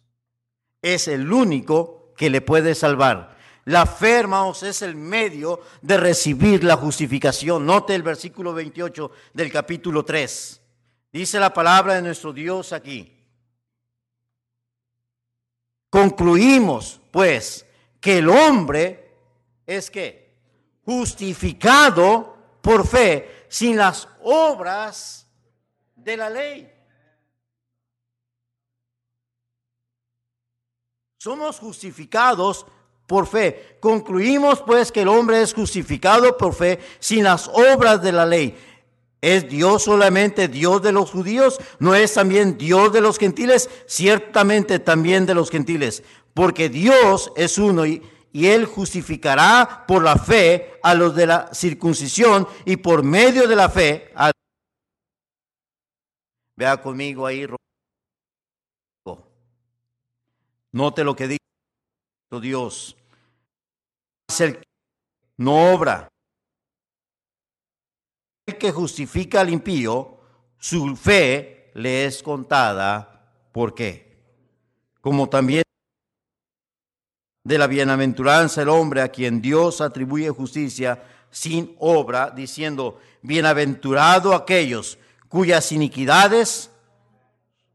Es 0.83 1.09
el 1.09 1.33
único 1.33 2.13
que 2.17 2.31
le 2.31 2.41
puede 2.41 2.75
salvar. 2.75 3.37
La 3.65 3.87
fe, 3.87 4.25
es 4.63 4.83
el 4.83 4.95
medio 4.95 5.61
de 5.83 5.97
recibir 5.97 6.65
la 6.65 6.77
justificación. 6.77 7.67
Note 7.67 7.95
el 7.95 8.03
versículo 8.03 8.55
28 8.55 9.11
del 9.35 9.53
capítulo 9.53 10.05
3. 10.05 10.61
Dice 11.13 11.39
la 11.39 11.53
palabra 11.53 11.95
de 11.95 12.03
nuestro 12.03 12.33
Dios 12.33 12.73
aquí. 12.73 13.15
Concluimos, 15.91 17.01
pues, 17.11 17.67
que 18.01 18.19
el 18.19 18.29
hombre 18.29 19.15
es 19.67 19.91
que 19.91 20.28
justificado 20.89 22.35
por 22.63 22.87
fe, 22.87 23.45
sin 23.51 23.77
las 23.77 24.09
obras 24.23 25.27
de 25.95 26.17
la 26.17 26.31
ley. 26.31 26.73
Somos 31.19 31.59
justificados 31.59 32.65
por 33.07 33.27
fe. 33.27 33.77
Concluimos 33.81 34.63
pues 34.63 34.91
que 34.91 35.03
el 35.03 35.09
hombre 35.09 35.43
es 35.43 35.53
justificado 35.53 36.39
por 36.39 36.55
fe 36.55 36.79
sin 37.01 37.25
las 37.25 37.49
obras 37.49 38.01
de 38.01 38.13
la 38.13 38.25
ley. 38.25 38.57
¿Es 39.21 39.47
Dios 39.47 39.83
solamente 39.83 40.49
Dios 40.49 40.81
de 40.81 40.93
los 40.93 41.11
judíos? 41.11 41.59
¿No 41.81 41.95
es 41.95 42.15
también 42.15 42.57
Dios 42.57 42.95
de 42.95 43.03
los 43.03 43.19
gentiles? 43.19 43.69
Ciertamente 43.87 44.79
también 44.79 45.27
de 45.27 45.35
los 45.35 45.51
gentiles, 45.51 46.03
porque 46.33 46.71
Dios 46.71 47.31
es 47.37 47.59
uno 47.59 47.85
y, 47.85 48.03
y 48.39 48.47
Él 48.47 48.67
justificará 48.67 49.85
por 49.89 50.05
la 50.05 50.15
fe 50.15 50.79
a 50.85 50.95
los 50.95 51.13
de 51.17 51.27
la 51.27 51.53
circuncisión 51.53 52.47
y 52.65 52.77
por 52.77 53.03
medio 53.03 53.49
de 53.49 53.57
la 53.57 53.69
fe 53.69 54.13
a... 54.15 54.31
Vea 56.55 56.81
conmigo 56.81 57.27
ahí. 57.27 57.49
Note 60.71 61.03
lo 61.03 61.17
que 61.17 61.27
dice 61.27 61.41
Dios. 62.41 62.97
el 64.39 64.63
no 65.37 65.73
obra. 65.73 66.07
El 68.47 68.57
que 68.57 68.71
justifica 68.71 69.41
al 69.41 69.51
impío, 69.51 70.21
su 70.59 70.95
fe 70.95 71.73
le 71.75 72.05
es 72.05 72.23
contada. 72.23 73.51
¿Por 73.51 73.75
qué? 73.75 74.17
Como 75.01 75.29
también 75.29 75.65
de 77.49 77.57
la 77.57 77.67
bienaventuranza 77.67 78.61
el 78.61 78.69
hombre 78.69 79.01
a 79.01 79.09
quien 79.09 79.41
Dios 79.41 79.81
atribuye 79.81 80.29
justicia 80.29 81.03
sin 81.31 81.75
obra, 81.79 82.31
diciendo, 82.31 83.01
bienaventurado 83.23 84.35
aquellos 84.35 84.99
cuyas 85.31 85.73
iniquidades 85.73 86.71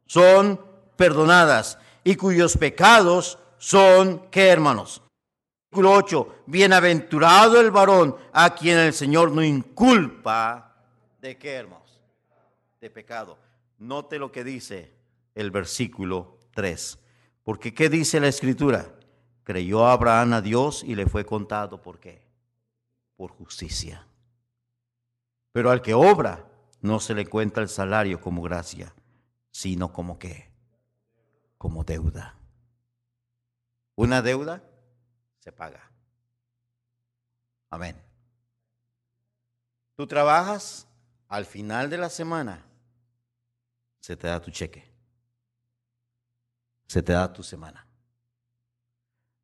son 0.05 0.61
perdonadas 0.95 1.79
y 2.03 2.15
cuyos 2.15 2.55
pecados 2.55 3.39
son, 3.57 4.27
¿qué 4.29 4.49
hermanos? 4.49 5.01
Versículo 5.71 5.93
8, 5.93 6.43
bienaventurado 6.45 7.59
el 7.59 7.71
varón 7.71 8.15
a 8.31 8.53
quien 8.53 8.77
el 8.77 8.93
Señor 8.93 9.31
no 9.31 9.43
inculpa 9.43 10.75
de 11.19 11.35
qué 11.39 11.53
hermanos? 11.53 11.99
De 12.79 12.91
pecado. 12.91 13.39
Note 13.79 14.19
lo 14.19 14.31
que 14.31 14.43
dice 14.43 14.93
el 15.33 15.49
versículo 15.49 16.37
3. 16.53 16.99
Porque 17.43 17.73
¿qué 17.73 17.89
dice 17.89 18.19
la 18.19 18.27
escritura? 18.27 18.87
Creyó 19.43 19.85
Abraham 19.87 20.33
a 20.33 20.41
Dios 20.41 20.83
y 20.83 20.95
le 20.95 21.05
fue 21.05 21.25
contado 21.25 21.81
por 21.81 21.99
qué? 21.99 22.25
Por 23.15 23.31
justicia. 23.31 24.07
Pero 25.51 25.69
al 25.69 25.81
que 25.81 25.93
obra 25.93 26.49
no 26.81 26.99
se 26.99 27.13
le 27.13 27.25
cuenta 27.25 27.61
el 27.61 27.69
salario 27.69 28.19
como 28.19 28.41
gracia, 28.41 28.93
sino 29.51 29.91
como 29.91 30.17
qué? 30.17 30.51
Como 31.57 31.83
deuda. 31.83 32.37
Una 33.95 34.21
deuda 34.21 34.63
se 35.39 35.51
paga. 35.51 35.91
Amén. 37.69 38.01
Tú 39.95 40.07
trabajas, 40.07 40.87
al 41.27 41.45
final 41.45 41.89
de 41.89 41.97
la 41.97 42.09
semana 42.09 42.65
se 43.99 44.17
te 44.17 44.27
da 44.27 44.41
tu 44.41 44.51
cheque. 44.51 44.91
Se 46.87 47.01
te 47.01 47.13
da 47.13 47.31
tu 47.31 47.43
semana. 47.43 47.87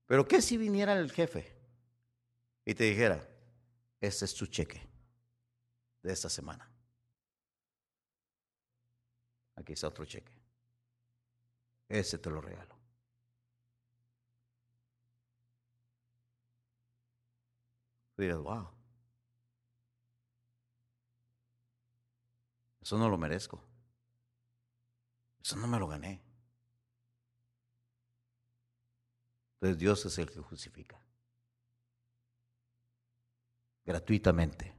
Pero 0.09 0.27
¿qué 0.27 0.41
si 0.41 0.57
viniera 0.57 0.93
el 0.93 1.11
jefe 1.11 1.55
y 2.65 2.73
te 2.73 2.85
dijera, 2.85 3.29
este 4.01 4.25
es 4.25 4.33
tu 4.33 4.47
cheque 4.47 4.81
de 6.01 6.11
esta 6.11 6.27
semana? 6.27 6.67
Aquí 9.55 9.73
está 9.73 9.87
otro 9.87 10.05
cheque. 10.05 10.33
Ese 11.87 12.17
te 12.17 12.31
lo 12.31 12.41
regalo. 12.41 12.75
Tú 18.15 18.23
dirás, 18.23 18.39
wow. 18.39 18.67
Eso 22.81 22.97
no 22.97 23.09
lo 23.09 23.17
merezco. 23.19 23.63
Eso 25.43 25.55
no 25.57 25.67
me 25.67 25.77
lo 25.77 25.87
gané. 25.87 26.28
Entonces 29.59 29.77
Dios 29.77 30.05
es 30.05 30.17
el 30.17 30.31
que 30.31 30.39
justifica. 30.39 30.97
Gratuitamente. 33.85 34.73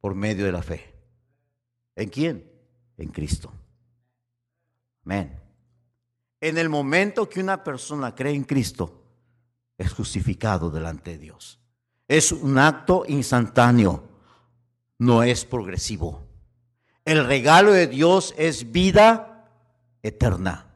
Por 0.00 0.14
medio 0.14 0.44
de 0.44 0.52
la 0.52 0.62
fe. 0.62 0.94
¿En 1.96 2.08
quién? 2.08 2.48
En 2.96 3.08
Cristo. 3.08 3.52
Amén. 5.04 5.40
En 6.40 6.56
el 6.56 6.68
momento 6.68 7.28
que 7.28 7.40
una 7.40 7.64
persona 7.64 8.14
cree 8.14 8.34
en 8.34 8.44
Cristo, 8.44 9.02
es 9.76 9.92
justificado 9.92 10.70
delante 10.70 11.12
de 11.12 11.18
Dios. 11.18 11.58
Es 12.06 12.30
un 12.30 12.58
acto 12.58 13.04
instantáneo, 13.08 14.08
no 14.98 15.22
es 15.22 15.44
progresivo. 15.44 16.28
El 17.04 17.26
regalo 17.26 17.72
de 17.72 17.88
Dios 17.88 18.34
es 18.36 18.70
vida 18.70 19.50
eterna. 20.02 20.71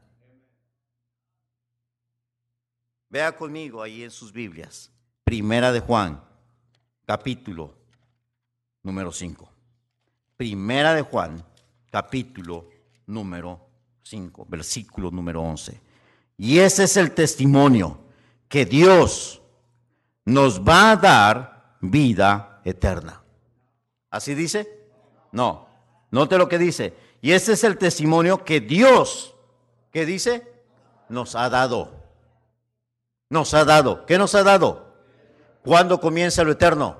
Vea 3.09 3.35
conmigo 3.35 3.81
ahí 3.81 4.03
en 4.03 4.11
sus 4.11 4.33
Biblias. 4.33 4.91
Primera 5.23 5.71
de 5.71 5.79
Juan, 5.79 6.21
capítulo 7.05 7.73
número 8.83 9.11
5. 9.11 9.49
Primera 10.35 10.93
de 10.93 11.01
Juan, 11.01 11.43
capítulo 11.89 12.69
número 13.05 13.67
5, 14.03 14.45
versículo 14.49 15.09
número 15.09 15.41
11. 15.41 15.79
Y 16.37 16.59
ese 16.59 16.83
es 16.83 16.97
el 16.97 17.13
testimonio 17.13 17.99
que 18.47 18.65
Dios 18.65 19.41
nos 20.25 20.61
va 20.61 20.91
a 20.91 20.95
dar 20.97 21.77
vida 21.81 22.61
eterna. 22.63 23.21
¿Así 24.09 24.35
dice? 24.35 24.67
No. 25.31 25.67
Note 26.11 26.37
lo 26.37 26.47
que 26.47 26.57
dice. 26.57 26.93
Y 27.21 27.31
ese 27.31 27.53
es 27.53 27.63
el 27.63 27.77
testimonio 27.77 28.43
que 28.43 28.59
Dios, 28.61 29.33
¿qué 29.91 30.05
dice? 30.05 30.45
Nos 31.09 31.35
ha 31.35 31.49
dado. 31.49 31.96
Nos 33.29 33.53
ha 33.53 33.65
dado. 33.65 34.05
¿Qué 34.05 34.17
nos 34.17 34.35
ha 34.35 34.43
dado? 34.43 34.93
¿Cuándo 35.63 35.99
comienza 35.99 36.43
lo 36.43 36.51
eterno? 36.51 36.97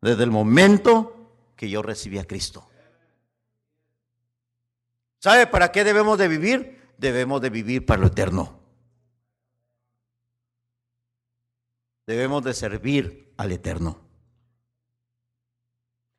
Desde 0.00 0.24
el 0.24 0.30
momento 0.30 1.30
que 1.56 1.70
yo 1.70 1.82
recibí 1.82 2.18
a 2.18 2.24
Cristo. 2.24 2.68
¿Sabe 5.20 5.46
para 5.46 5.70
qué 5.70 5.84
debemos 5.84 6.18
de 6.18 6.26
vivir? 6.26 6.94
Debemos 6.98 7.40
de 7.40 7.50
vivir 7.50 7.86
para 7.86 8.00
lo 8.00 8.08
eterno. 8.08 8.58
Debemos 12.06 12.42
de 12.42 12.54
servir 12.54 13.32
al 13.36 13.52
eterno. 13.52 14.00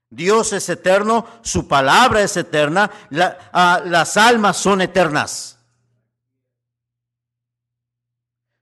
Dios 0.09 0.53
es 0.53 0.69
eterno, 0.69 1.25
su 1.41 1.67
palabra 1.67 2.21
es 2.21 2.37
eterna, 2.37 2.89
ah, 3.51 3.81
las 3.83 4.15
almas 4.15 4.57
son 4.57 4.81
eternas. 4.81 5.59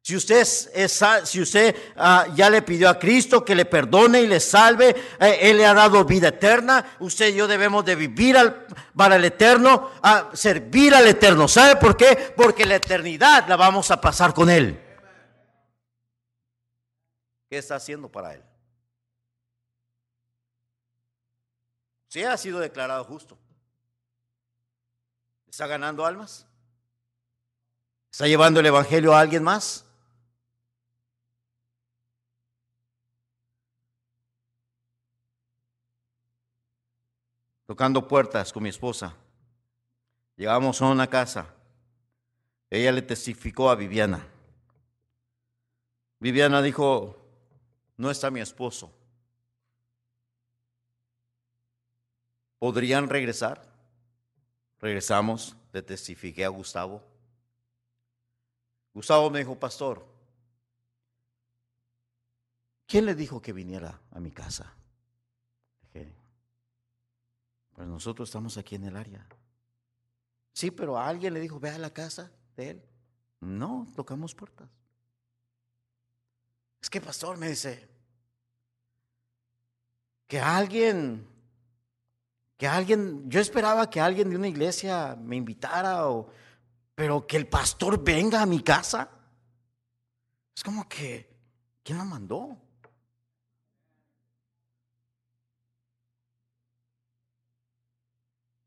Si 0.03 0.15
usted, 0.15 0.43
si 0.43 1.41
usted 1.41 1.75
ah, 1.95 2.25
ya 2.33 2.49
le 2.49 2.63
pidió 2.63 2.89
a 2.89 2.97
Cristo 2.97 3.45
que 3.45 3.53
le 3.53 3.65
perdone 3.65 4.21
y 4.21 4.27
le 4.27 4.39
salve, 4.39 4.95
eh, 5.19 5.37
Él 5.41 5.57
le 5.57 5.65
ha 5.65 5.75
dado 5.75 6.03
vida 6.05 6.29
eterna, 6.29 6.97
usted 6.99 7.29
y 7.29 7.35
yo 7.35 7.47
debemos 7.47 7.85
de 7.85 7.95
vivir 7.95 8.35
para 8.95 9.17
el 9.17 9.25
eterno, 9.25 9.91
servir 10.33 10.95
al 10.95 11.07
eterno. 11.07 11.47
¿Sabe 11.47 11.75
por 11.75 11.95
qué? 11.95 12.33
Porque 12.35 12.65
la 12.65 12.75
eternidad 12.75 13.47
la 13.47 13.55
vamos 13.55 13.91
a 13.91 14.01
pasar 14.01 14.33
con 14.33 14.49
Él. 14.49 14.81
¿Qué 17.47 17.59
está 17.59 17.75
haciendo 17.75 18.11
para 18.11 18.33
Él? 18.33 18.43
Si 22.07 22.23
ha 22.23 22.35
sido 22.37 22.59
declarado 22.59 23.03
justo. 23.03 23.37
¿Está 25.47 25.67
ganando 25.67 26.05
almas? 26.05 26.47
¿Está 28.11 28.25
llevando 28.27 28.59
el 28.61 28.65
Evangelio 28.65 29.13
a 29.13 29.19
alguien 29.19 29.43
más? 29.43 29.85
Tocando 37.71 38.05
puertas 38.05 38.51
con 38.51 38.63
mi 38.63 38.67
esposa. 38.67 39.15
Llegamos 40.35 40.81
a 40.81 40.89
una 40.89 41.07
casa. 41.07 41.55
Ella 42.69 42.91
le 42.91 43.01
testificó 43.01 43.69
a 43.69 43.75
Viviana. 43.75 44.27
Viviana 46.19 46.61
dijo, 46.61 47.15
no 47.95 48.11
está 48.11 48.29
mi 48.29 48.41
esposo. 48.41 48.91
¿Podrían 52.59 53.07
regresar? 53.07 53.65
Regresamos, 54.81 55.55
le 55.71 55.81
testifiqué 55.81 56.43
a 56.43 56.49
Gustavo. 56.49 57.01
Gustavo 58.93 59.29
me 59.29 59.39
dijo, 59.39 59.57
pastor, 59.57 60.05
¿quién 62.85 63.05
le 63.05 63.15
dijo 63.15 63.41
que 63.41 63.53
viniera 63.53 64.01
a 64.11 64.19
mi 64.19 64.31
casa? 64.31 64.75
Nosotros 67.85 68.29
estamos 68.29 68.57
aquí 68.57 68.75
en 68.75 68.85
el 68.85 68.95
área. 68.95 69.27
Sí, 70.53 70.71
pero 70.71 70.97
alguien 70.97 71.33
le 71.33 71.39
dijo, 71.39 71.59
ve 71.59 71.69
a 71.69 71.77
la 71.77 71.91
casa 71.91 72.31
de 72.55 72.71
él. 72.71 72.83
No, 73.39 73.87
tocamos 73.95 74.35
puertas. 74.35 74.69
Es 76.81 76.89
que 76.89 76.99
pastor 76.99 77.37
me 77.37 77.49
dice, 77.49 77.87
que 80.27 80.39
alguien, 80.39 81.27
que 82.57 82.67
alguien, 82.67 83.29
yo 83.29 83.39
esperaba 83.39 83.89
que 83.89 83.99
alguien 83.99 84.29
de 84.29 84.37
una 84.37 84.47
iglesia 84.47 85.15
me 85.15 85.35
invitara, 85.35 86.07
o, 86.09 86.29
pero 86.95 87.25
que 87.27 87.37
el 87.37 87.47
pastor 87.47 88.03
venga 88.03 88.41
a 88.41 88.45
mi 88.45 88.61
casa. 88.61 89.09
Es 90.55 90.63
como 90.63 90.87
que, 90.87 91.29
¿quién 91.83 91.97
lo 91.97 92.05
mandó? 92.05 92.57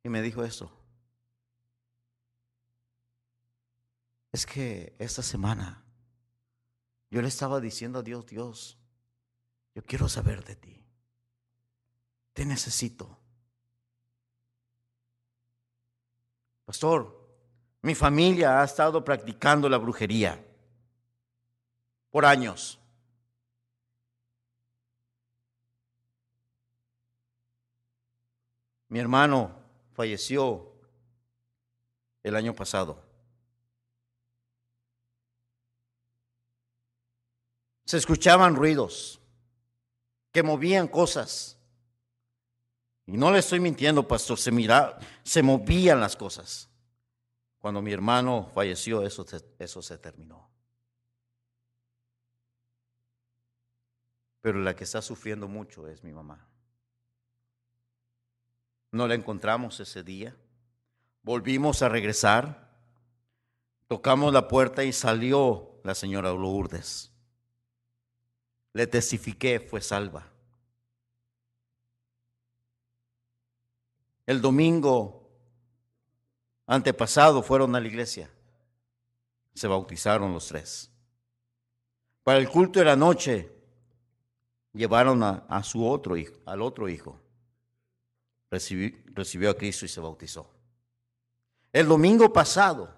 Y 0.05 0.11
me 0.11 0.21
dijo 0.21 0.45
eso. 0.45 0.71
Es 4.31 4.45
que 4.45 4.95
esta 4.99 5.23
semana 5.23 5.83
yo 7.11 7.23
le 7.23 7.29
estaba 7.29 7.59
diciendo 7.59 8.01
a 8.01 8.03
Dios, 8.03 8.27
Dios, 8.27 8.79
yo 9.75 9.83
quiero 9.83 10.09
saber 10.09 10.45
de 10.45 10.57
ti. 10.57 10.85
Te 12.35 12.45
necesito. 12.45 13.19
Pastor, 16.67 17.25
mi 17.81 17.95
familia 17.95 18.61
ha 18.61 18.65
estado 18.65 19.03
practicando 19.03 19.69
la 19.69 19.79
brujería 19.79 20.45
por 22.11 22.27
años. 22.27 22.79
Mi 28.89 28.99
hermano 28.99 29.64
falleció 29.95 30.73
el 32.23 32.37
año 32.37 32.55
pasado. 32.55 33.03
Se 37.87 37.97
escuchaban 37.97 38.57
ruidos 38.57 39.21
que 40.33 40.43
movían 40.43 40.89
cosas. 40.89 41.57
Y 43.07 43.17
no 43.17 43.31
le 43.31 43.39
estoy 43.39 43.61
mintiendo, 43.61 44.09
pastor, 44.09 44.39
se 44.39 44.51
mira, 44.51 44.99
se 45.23 45.43
movían 45.43 46.01
las 46.01 46.17
cosas. 46.17 46.71
Cuando 47.59 47.81
mi 47.83 47.93
hermano 47.93 48.51
falleció, 48.55 49.03
eso, 49.03 49.25
eso 49.59 49.83
se 49.83 49.99
terminó. 49.99 50.51
Pero 54.41 54.59
la 54.59 54.75
que 54.75 54.85
está 54.85 55.01
sufriendo 55.01 55.49
mucho 55.49 55.87
es 55.89 56.03
mi 56.03 56.13
mamá. 56.13 56.47
No 58.95 59.09
la 59.09 59.15
encontramos 59.15 59.81
ese 59.81 60.05
día. 60.05 60.37
Volvimos 61.25 61.83
a 61.83 61.89
regresar. 61.89 62.71
Tocamos 63.89 64.33
la 64.33 64.47
puerta 64.47 64.85
y 64.85 64.93
salió 64.93 65.81
la 65.83 65.97
señora 65.97 66.31
Lourdes. 66.31 67.13
Le 68.73 68.87
testifiqué, 68.87 69.59
fue 69.59 69.81
salva. 69.81 70.31
El 74.27 74.41
domingo 74.41 75.29
antepasado 76.65 77.43
fueron 77.43 77.75
a 77.75 77.81
la 77.81 77.89
iglesia. 77.89 78.31
Se 79.55 79.67
bautizaron 79.67 80.33
los 80.33 80.47
tres. 80.47 80.89
Para 82.23 82.39
el 82.39 82.49
culto 82.49 82.79
de 82.79 82.85
la 82.85 82.95
noche 82.95 83.51
llevaron 84.73 85.21
a, 85.25 85.63
su 85.65 85.85
otro 85.85 86.17
hijo, 86.17 86.37
al 86.47 86.63
otro 86.63 86.89
hijo. 86.89 87.24
Recibió 88.59 89.51
a 89.51 89.57
Cristo 89.57 89.85
y 89.85 89.89
se 89.89 90.01
bautizó. 90.01 90.51
El 91.73 91.89
domingo 91.89 92.33
pasado 92.33 92.95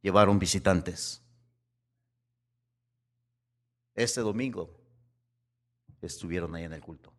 llevaron 0.00 0.38
visitantes. 0.38 1.22
Este 3.94 4.20
domingo 4.20 4.70
estuvieron 6.00 6.54
ahí 6.54 6.64
en 6.64 6.72
el 6.72 6.80
culto. 6.80 7.12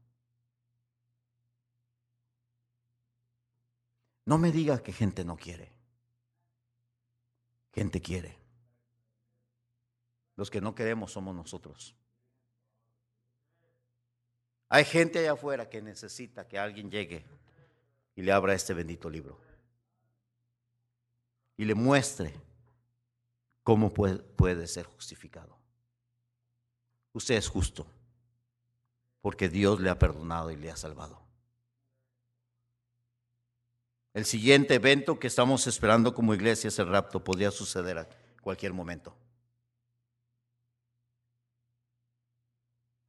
No 4.25 4.37
me 4.37 4.51
diga 4.51 4.83
que 4.83 4.91
gente 4.91 5.23
no 5.23 5.37
quiere. 5.37 5.71
Gente 7.73 8.01
quiere. 8.01 8.37
Los 10.35 10.49
que 10.49 10.61
no 10.61 10.75
queremos 10.75 11.11
somos 11.11 11.35
nosotros. 11.35 11.95
Hay 14.69 14.83
gente 14.83 15.19
allá 15.19 15.33
afuera 15.33 15.69
que 15.69 15.81
necesita 15.81 16.47
que 16.47 16.59
alguien 16.59 16.91
llegue 16.91 17.25
y 18.17 18.23
le 18.23 18.31
abra 18.31 18.55
este 18.55 18.73
bendito 18.73 19.09
libro. 19.09 19.39
Y 21.55 21.63
le 21.65 21.75
muestre 21.75 22.33
cómo 23.63 23.93
puede, 23.93 24.67
ser 24.67 24.85
justificado. 24.85 25.55
Usted 27.13 27.35
es 27.35 27.47
justo 27.47 27.85
porque 29.21 29.49
Dios 29.49 29.79
le 29.79 29.89
ha 29.89 29.99
perdonado 29.99 30.49
y 30.49 30.55
le 30.55 30.71
ha 30.71 30.75
salvado. 30.75 31.21
El 34.15 34.25
siguiente 34.25 34.73
evento 34.73 35.19
que 35.19 35.27
estamos 35.27 35.67
esperando 35.67 36.15
como 36.15 36.33
iglesia 36.33 36.69
es 36.69 36.79
el 36.79 36.87
rapto. 36.87 37.23
Podría 37.23 37.51
suceder 37.51 37.99
a 37.99 38.09
cualquier 38.41 38.73
momento. 38.73 39.15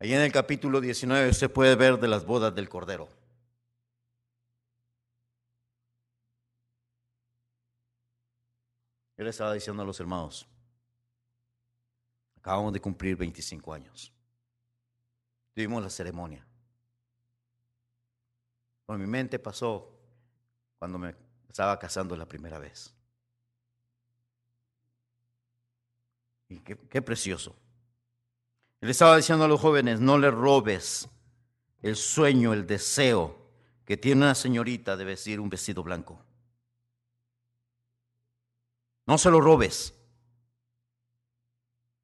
Ahí 0.01 0.13
en 0.13 0.21
el 0.21 0.33
capítulo 0.33 0.83
19 0.83 1.31
usted 1.31 1.51
puede 1.51 1.77
ver 1.77 1.99
de 1.99 2.09
las 2.09 2.27
bodas 2.27 2.55
del 2.55 2.69
Cordero. 2.69 3.09
Él 9.19 9.27
estaba 9.27 9.53
diciendo 9.53 9.83
a 9.83 9.85
los 9.85 9.99
hermanos, 9.99 10.47
acabamos 12.37 12.73
de 12.73 12.81
cumplir 12.81 13.17
25 13.17 13.75
años. 13.75 14.13
Tuvimos 15.53 15.83
la 15.83 15.91
ceremonia. 15.91 16.47
Por 18.87 18.97
mi 18.97 19.07
mente 19.07 19.41
pasó 19.41 19.93
cuando 20.79 20.99
me 20.99 21.17
estaba 21.49 21.77
casando 21.81 22.17
la 22.17 22.27
primera 22.27 22.61
vez. 22.61 22.95
Y 26.49 26.61
qué, 26.61 27.03
precioso. 27.03 27.57
Él 28.81 28.89
estaba 28.89 29.17
diciendo 29.17 29.45
a 29.45 29.49
los 29.49 29.61
jóvenes, 29.61 30.01
no 30.01 30.17
le 30.17 30.31
robes 30.31 31.09
el 31.83 31.97
sueño, 31.97 32.53
el 32.53 32.69
deseo 32.69 33.37
que 33.85 33.97
tiene 33.97 34.23
una 34.23 34.37
señorita 34.37 34.97
de 34.97 35.05
vestir 35.05 35.41
un 35.41 35.51
vestido 35.51 35.83
blanco. 35.83 36.25
No 39.09 39.17
se 39.17 39.31
lo 39.31 39.41
robes. 39.41 39.95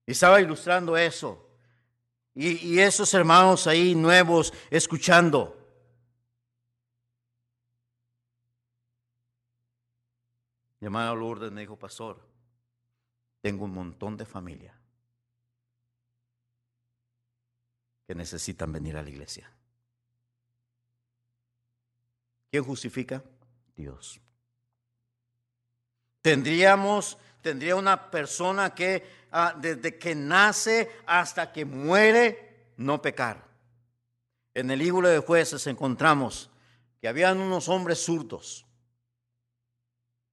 Y 0.07 0.13
estaba 0.13 0.41
ilustrando 0.41 0.97
eso. 0.97 1.51
Y, 2.35 2.79
esos 2.79 3.13
hermanos 3.13 3.67
ahí 3.67 3.95
nuevos 3.95 4.55
escuchando. 4.71 5.55
Mi 10.81 10.87
hermana 10.87 11.15
Lourdes 11.15 11.53
me 11.53 11.61
dijo, 11.61 11.79
pastor, 11.79 12.27
tengo 13.43 13.67
un 13.67 13.75
montón 13.75 14.17
de 14.17 14.25
familia 14.25 14.75
que 18.07 18.15
necesitan 18.15 18.73
venir 18.73 18.97
a 18.97 19.03
la 19.03 19.11
iglesia. 19.11 19.53
¿Quién 22.51 22.65
justifica? 22.65 23.23
Dios. 23.77 24.24
Tendríamos, 26.25 27.19
tendría 27.43 27.77
una 27.77 28.11
persona 28.11 28.75
que 28.75 29.27
ah, 29.31 29.55
desde 29.61 29.99
que 29.99 30.15
nace 30.15 30.91
hasta 31.05 31.53
que 31.53 31.67
muere, 31.67 32.73
no 32.79 33.03
pecar. 33.03 33.47
En 34.55 34.71
el 34.71 34.79
libro 34.79 35.07
de 35.07 35.19
jueces 35.19 35.67
encontramos 35.67 36.49
que 36.99 37.09
habían 37.09 37.41
unos 37.41 37.69
hombres 37.69 38.03
zurdos 38.03 38.65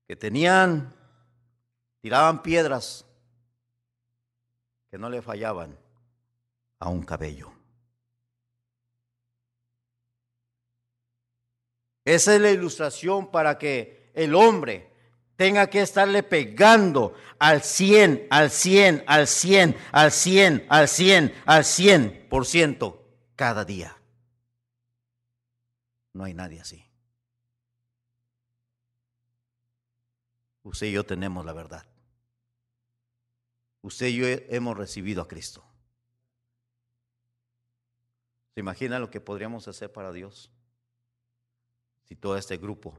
que 0.07 0.15
tenían, 0.15 0.95
tiraban 1.99 2.41
piedras 2.41 3.05
que 4.89 4.97
no 4.97 5.09
le 5.09 5.21
fallaban 5.21 5.77
a 6.79 6.87
un 6.87 7.03
cabello. 7.03 7.51
Esa 12.05 12.33
es 12.33 12.39
la 12.39 12.51
ilustración 12.51 13.29
para 13.29 13.57
que 13.57 14.09
el 14.13 14.33
hombre 14.35 14.90
tenga 15.41 15.65
que 15.71 15.81
estarle 15.81 16.21
pegando 16.21 17.15
al 17.39 17.63
100, 17.63 18.27
al 18.29 18.51
100, 18.51 19.03
al 19.07 19.25
100, 19.25 19.75
al 19.91 20.11
100, 20.11 20.67
al 20.69 20.87
100, 20.87 21.33
al 21.47 21.65
100 21.65 22.27
por 22.29 22.45
ciento 22.45 23.03
cada 23.35 23.65
día. 23.65 23.97
No 26.13 26.25
hay 26.25 26.35
nadie 26.35 26.61
así. 26.61 26.85
Usted 30.61 30.85
y 30.85 30.91
yo 30.91 31.07
tenemos 31.07 31.43
la 31.43 31.53
verdad. 31.53 31.87
Usted 33.81 34.09
y 34.09 34.17
yo 34.17 34.27
hemos 34.27 34.77
recibido 34.77 35.23
a 35.23 35.27
Cristo. 35.27 35.65
¿Se 38.53 38.59
imagina 38.59 38.99
lo 38.99 39.09
que 39.09 39.19
podríamos 39.19 39.67
hacer 39.67 39.91
para 39.91 40.11
Dios? 40.11 40.51
Si 42.03 42.15
todo 42.15 42.37
este 42.37 42.57
grupo 42.57 42.95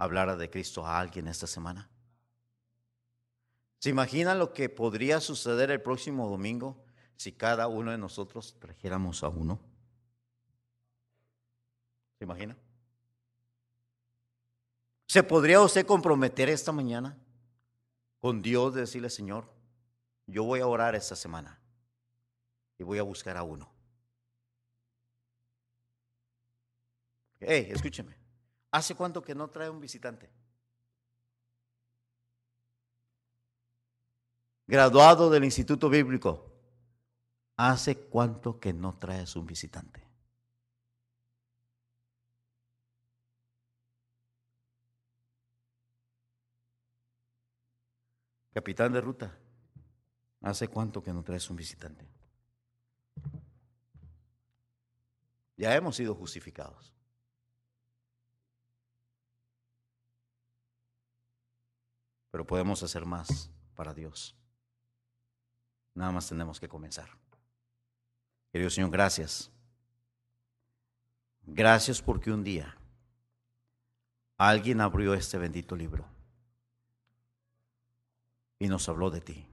hablara 0.00 0.34
de 0.34 0.48
Cristo 0.48 0.86
a 0.86 0.98
alguien 0.98 1.28
esta 1.28 1.46
semana. 1.46 1.90
¿Se 3.80 3.90
imagina 3.90 4.34
lo 4.34 4.54
que 4.54 4.70
podría 4.70 5.20
suceder 5.20 5.70
el 5.70 5.82
próximo 5.82 6.26
domingo 6.26 6.82
si 7.16 7.32
cada 7.32 7.68
uno 7.68 7.90
de 7.90 7.98
nosotros 7.98 8.56
trajéramos 8.58 9.22
a 9.22 9.28
uno? 9.28 9.60
¿Se 12.18 12.24
imagina? 12.24 12.56
¿Se 15.06 15.22
podría 15.22 15.60
usted 15.60 15.84
comprometer 15.84 16.48
esta 16.48 16.72
mañana 16.72 17.18
con 18.20 18.40
Dios 18.40 18.72
de 18.72 18.80
decirle, 18.82 19.10
Señor, 19.10 19.52
yo 20.26 20.44
voy 20.44 20.60
a 20.60 20.66
orar 20.66 20.94
esta 20.94 21.14
semana 21.14 21.60
y 22.78 22.84
voy 22.84 22.98
a 22.98 23.02
buscar 23.02 23.36
a 23.36 23.42
uno? 23.42 23.70
Hey, 27.38 27.68
escúcheme. 27.70 28.19
¿Hace 28.70 28.94
cuánto 28.94 29.22
que 29.22 29.34
no 29.34 29.48
trae 29.48 29.68
un 29.68 29.80
visitante? 29.80 30.30
Graduado 34.66 35.28
del 35.30 35.44
Instituto 35.44 35.88
Bíblico. 35.88 36.46
¿Hace 37.56 37.96
cuánto 37.96 38.60
que 38.60 38.72
no 38.72 38.96
traes 38.98 39.34
un 39.36 39.44
visitante? 39.44 40.08
Capitán 48.52 48.92
de 48.92 49.00
ruta, 49.00 49.38
¿hace 50.42 50.68
cuánto 50.68 51.02
que 51.02 51.12
no 51.12 51.22
traes 51.22 51.48
un 51.50 51.56
visitante? 51.56 52.08
Ya 55.56 55.74
hemos 55.76 55.96
sido 55.96 56.14
justificados. 56.14 56.94
Pero 62.30 62.46
podemos 62.46 62.82
hacer 62.82 63.06
más 63.06 63.50
para 63.74 63.94
Dios. 63.94 64.36
Nada 65.94 66.12
más 66.12 66.28
tenemos 66.28 66.60
que 66.60 66.68
comenzar. 66.68 67.08
Querido 68.52 68.70
Señor, 68.70 68.90
gracias. 68.90 69.50
Gracias 71.42 72.00
porque 72.00 72.30
un 72.30 72.44
día 72.44 72.76
alguien 74.36 74.80
abrió 74.80 75.14
este 75.14 75.38
bendito 75.38 75.74
libro 75.74 76.06
y 78.58 78.68
nos 78.68 78.88
habló 78.88 79.10
de 79.10 79.20
ti. 79.20 79.46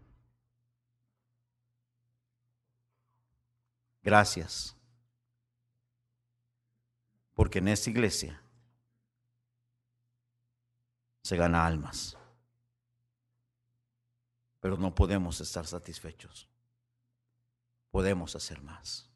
Gracias. 4.03 4.75
Porque 7.33 7.59
en 7.59 7.67
esta 7.67 7.89
iglesia 7.89 8.41
se 11.23 11.35
gana 11.35 11.65
almas. 11.65 12.16
Pero 14.67 14.75
no 14.75 14.93
podemos 14.93 15.39
estar 15.39 15.65
satisfechos. 15.65 16.45
Podemos 17.89 18.35
hacer 18.35 18.61
más. 18.61 19.09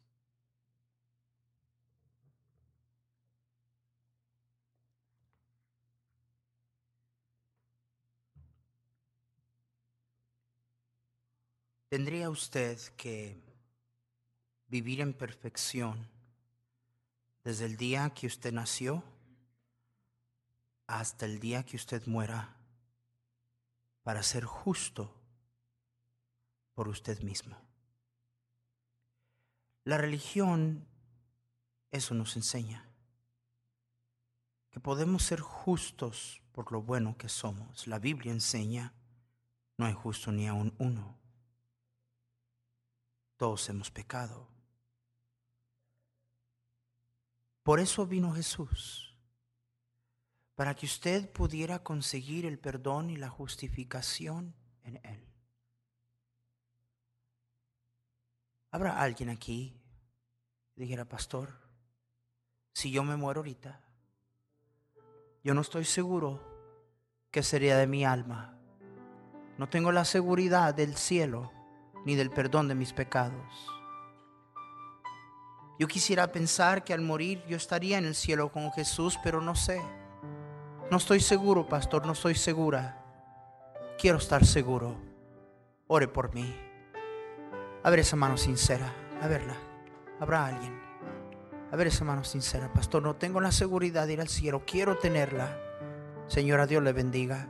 tendría 11.90 12.30
usted 12.30 12.80
que 12.96 13.44
vivir 14.70 15.02
en 15.02 15.14
perfección 15.14 16.08
desde 17.44 17.66
el 17.66 17.76
día 17.76 18.10
que 18.12 18.28
usted 18.28 18.54
nació 18.54 19.04
hasta 20.88 21.26
el 21.26 21.42
día 21.42 21.66
que 21.66 21.76
usted 21.76 22.08
muera 22.08 22.56
para 24.04 24.24
ser 24.24 24.46
justo 24.46 25.21
por 26.82 26.90
usted 26.90 27.22
mismo. 27.22 27.56
La 29.84 30.00
religión 30.00 30.88
eso 31.92 32.16
nos 32.16 32.36
enseña, 32.36 32.90
que 34.72 34.80
podemos 34.80 35.22
ser 35.22 35.42
justos 35.42 36.42
por 36.52 36.72
lo 36.72 36.82
bueno 36.82 37.20
que 37.20 37.30
somos. 37.30 37.86
La 37.86 38.00
Biblia 38.00 38.32
enseña, 38.32 38.96
no 39.78 39.86
hay 39.86 39.94
justo 39.94 40.32
ni 40.32 40.48
aun 40.48 40.74
uno. 40.80 41.20
Todos 43.38 43.70
hemos 43.70 43.92
pecado. 43.92 44.48
Por 47.62 47.80
eso 47.80 48.08
vino 48.08 48.34
Jesús, 48.34 49.16
para 50.56 50.74
que 50.74 50.88
usted 50.88 51.32
pudiera 51.32 51.84
conseguir 51.84 52.48
el 52.48 52.58
perdón 52.58 53.12
y 53.12 53.18
la 53.18 53.30
justificación 53.30 54.56
en 54.82 55.00
Él. 55.04 55.31
¿Habrá 58.72 59.02
alguien 59.02 59.30
aquí 59.30 59.78
dijera, 60.76 61.06
pastor, 61.06 61.50
si 62.74 62.90
yo 62.90 63.04
me 63.04 63.16
muero 63.18 63.42
ahorita, 63.42 63.82
yo 65.44 65.54
no 65.54 65.62
estoy 65.62 65.86
seguro 65.86 66.40
qué 67.32 67.44
sería 67.44 67.78
de 67.78 67.88
mi 67.88 68.06
alma. 68.06 68.58
No 69.58 69.70
tengo 69.70 69.92
la 69.92 70.06
seguridad 70.06 70.74
del 70.74 70.96
cielo 70.96 71.52
ni 72.06 72.16
del 72.16 72.32
perdón 72.32 72.68
de 72.68 72.76
mis 72.76 72.94
pecados. 72.94 73.68
Yo 75.78 75.88
quisiera 75.88 76.32
pensar 76.32 76.84
que 76.84 76.94
al 76.94 77.02
morir 77.02 77.44
yo 77.48 77.58
estaría 77.58 77.98
en 77.98 78.06
el 78.06 78.16
cielo 78.16 78.52
con 78.52 78.72
Jesús, 78.72 79.20
pero 79.24 79.42
no 79.42 79.56
sé. 79.56 79.82
No 80.90 80.98
estoy 80.98 81.20
seguro, 81.20 81.68
pastor, 81.68 82.06
no 82.06 82.14
estoy 82.14 82.36
segura. 82.36 83.04
Quiero 84.00 84.18
estar 84.18 84.46
seguro. 84.46 84.96
Ore 85.88 86.08
por 86.08 86.34
mí. 86.34 86.71
A 87.84 87.90
ver 87.90 88.00
esa 88.00 88.16
mano 88.16 88.38
sincera, 88.38 88.94
a 89.22 89.28
verla. 89.28 89.56
¿Habrá 90.20 90.46
alguien? 90.46 90.80
A 91.72 91.76
ver 91.76 91.88
esa 91.88 92.06
mano 92.06 92.24
sincera, 92.24 92.72
pastor, 92.72 93.02
no 93.02 93.16
tengo 93.16 93.42
la 93.42 93.52
seguridad 93.52 94.06
de 94.06 94.14
ir 94.14 94.22
al 94.22 94.28
cielo, 94.28 94.64
quiero 94.68 94.98
tenerla. 94.98 95.58
Señora, 96.28 96.68
Dios 96.68 96.84
le 96.84 96.94
bendiga. 96.94 97.48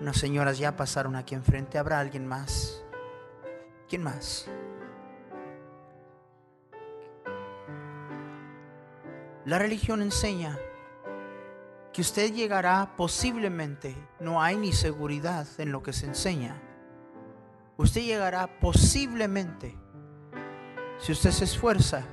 Unas 0.00 0.16
señoras 0.16 0.58
ya 0.58 0.74
pasaron 0.76 1.14
aquí 1.14 1.34
enfrente, 1.34 1.78
¿habrá 1.78 2.00
alguien 2.00 2.26
más? 2.26 2.82
¿Quién 3.88 4.02
más? 4.02 4.48
La 9.44 9.58
religión 9.58 10.02
enseña 10.02 10.58
que 11.92 12.00
usted 12.00 12.32
llegará 12.32 12.94
posiblemente, 12.96 13.94
no 14.18 14.42
hay 14.42 14.56
ni 14.56 14.72
seguridad 14.72 15.46
en 15.58 15.70
lo 15.70 15.82
que 15.82 15.92
se 15.92 16.06
enseña. 16.06 16.71
Usted 17.76 18.02
llegará 18.02 18.58
posiblemente 18.60 19.76
si 20.98 21.12
usted 21.12 21.30
se 21.30 21.44
esfuerza 21.44 22.04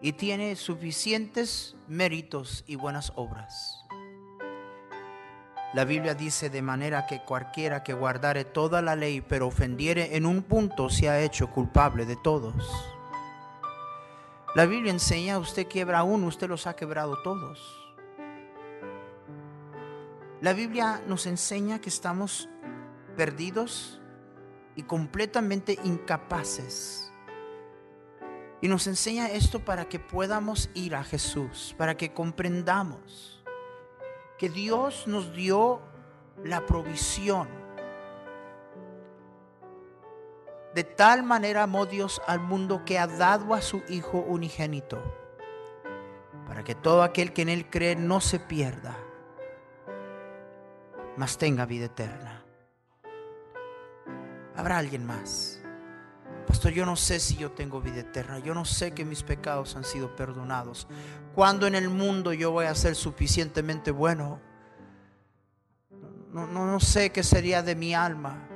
y 0.00 0.12
tiene 0.12 0.56
suficientes 0.56 1.76
méritos 1.86 2.64
y 2.66 2.76
buenas 2.76 3.12
obras. 3.16 3.84
La 5.74 5.84
Biblia 5.84 6.14
dice 6.14 6.48
de 6.48 6.62
manera 6.62 7.06
que 7.06 7.20
cualquiera 7.20 7.82
que 7.82 7.92
guardare 7.92 8.44
toda 8.44 8.80
la 8.80 8.96
ley 8.96 9.20
pero 9.20 9.48
ofendiere 9.48 10.16
en 10.16 10.24
un 10.24 10.42
punto 10.42 10.88
se 10.88 11.10
ha 11.10 11.20
hecho 11.20 11.50
culpable 11.50 12.06
de 12.06 12.16
todos. 12.16 12.54
La 14.54 14.64
Biblia 14.64 14.92
enseña, 14.92 15.38
usted 15.38 15.68
quiebra 15.68 16.02
uno, 16.02 16.26
usted 16.26 16.48
los 16.48 16.66
ha 16.66 16.74
quebrado 16.74 17.22
todos. 17.22 17.60
La 20.40 20.54
Biblia 20.54 21.02
nos 21.06 21.26
enseña 21.26 21.80
que 21.80 21.90
estamos 21.90 22.48
perdidos 23.16 23.97
y 24.78 24.84
completamente 24.84 25.76
incapaces. 25.82 27.12
Y 28.60 28.68
nos 28.68 28.86
enseña 28.86 29.28
esto 29.28 29.58
para 29.58 29.88
que 29.88 29.98
podamos 29.98 30.70
ir 30.72 30.94
a 30.94 31.02
Jesús, 31.02 31.74
para 31.76 31.96
que 31.96 32.12
comprendamos 32.12 33.42
que 34.38 34.48
Dios 34.48 35.08
nos 35.08 35.34
dio 35.34 35.80
la 36.44 36.64
provisión. 36.64 37.48
De 40.76 40.84
tal 40.84 41.24
manera 41.24 41.64
amó 41.64 41.84
Dios 41.84 42.22
al 42.28 42.38
mundo 42.38 42.84
que 42.84 43.00
ha 43.00 43.08
dado 43.08 43.54
a 43.54 43.62
su 43.62 43.82
Hijo 43.88 44.18
unigénito, 44.18 45.02
para 46.46 46.62
que 46.62 46.76
todo 46.76 47.02
aquel 47.02 47.32
que 47.32 47.42
en 47.42 47.48
Él 47.48 47.68
cree 47.68 47.96
no 47.96 48.20
se 48.20 48.38
pierda, 48.38 48.96
mas 51.16 51.36
tenga 51.36 51.66
vida 51.66 51.86
eterna. 51.86 52.37
¿Habrá 54.68 54.80
alguien 54.80 55.06
más? 55.06 55.62
Pastor, 56.46 56.72
yo 56.72 56.84
no 56.84 56.94
sé 56.94 57.20
si 57.20 57.38
yo 57.38 57.52
tengo 57.52 57.80
vida 57.80 58.00
eterna. 58.00 58.38
Yo 58.38 58.52
no 58.52 58.66
sé 58.66 58.92
que 58.92 59.02
mis 59.02 59.22
pecados 59.22 59.76
han 59.76 59.84
sido 59.84 60.14
perdonados. 60.14 60.86
¿Cuándo 61.34 61.66
en 61.66 61.74
el 61.74 61.88
mundo 61.88 62.34
yo 62.34 62.50
voy 62.50 62.66
a 62.66 62.74
ser 62.74 62.94
suficientemente 62.94 63.90
bueno? 63.90 64.42
No, 66.34 66.46
no, 66.46 66.66
no 66.66 66.80
sé 66.80 67.08
qué 67.12 67.22
sería 67.22 67.62
de 67.62 67.76
mi 67.76 67.94
alma. 67.94 68.46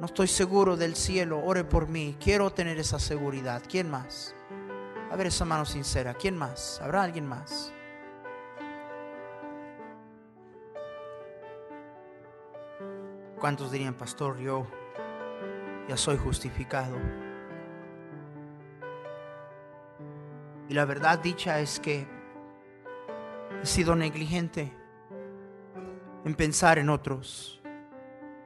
No 0.00 0.06
estoy 0.06 0.26
seguro 0.26 0.76
del 0.76 0.96
cielo. 0.96 1.38
Ore 1.38 1.62
por 1.62 1.86
mí. 1.86 2.16
Quiero 2.18 2.50
tener 2.50 2.80
esa 2.80 2.98
seguridad. 2.98 3.62
¿Quién 3.70 3.88
más? 3.88 4.34
A 5.08 5.14
ver 5.14 5.28
esa 5.28 5.44
mano 5.44 5.64
sincera. 5.64 6.14
¿Quién 6.14 6.36
más? 6.36 6.80
¿Habrá 6.82 7.04
alguien 7.04 7.28
más? 7.28 7.72
¿Cuántos 13.38 13.70
dirían, 13.70 13.94
pastor, 13.94 14.40
yo 14.40 14.66
ya 15.88 15.96
soy 15.96 16.16
justificado. 16.16 16.96
Y 20.68 20.74
la 20.74 20.84
verdad 20.84 21.18
dicha 21.18 21.60
es 21.60 21.80
que 21.80 22.06
he 23.62 23.66
sido 23.66 23.94
negligente 23.94 24.72
en 26.24 26.34
pensar 26.34 26.78
en 26.78 26.88
otros. 26.88 27.60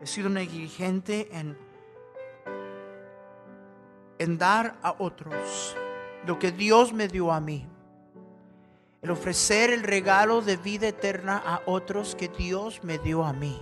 He 0.00 0.06
sido 0.06 0.28
negligente 0.28 1.28
en, 1.32 1.56
en 4.18 4.38
dar 4.38 4.76
a 4.82 4.94
otros 4.98 5.76
lo 6.26 6.38
que 6.38 6.50
Dios 6.50 6.92
me 6.92 7.08
dio 7.08 7.32
a 7.32 7.40
mí. 7.40 7.66
El 9.02 9.10
ofrecer 9.10 9.70
el 9.70 9.82
regalo 9.84 10.42
de 10.42 10.56
vida 10.56 10.88
eterna 10.88 11.40
a 11.44 11.62
otros 11.66 12.16
que 12.16 12.28
Dios 12.28 12.82
me 12.82 12.98
dio 12.98 13.24
a 13.24 13.32
mí. 13.32 13.60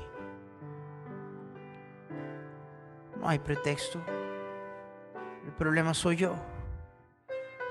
No 3.25 3.31
hay 3.31 3.39
pretexto. 3.39 4.03
El 5.47 5.53
problema 5.53 5.95
soy 5.95 6.17
yo. 6.17 6.35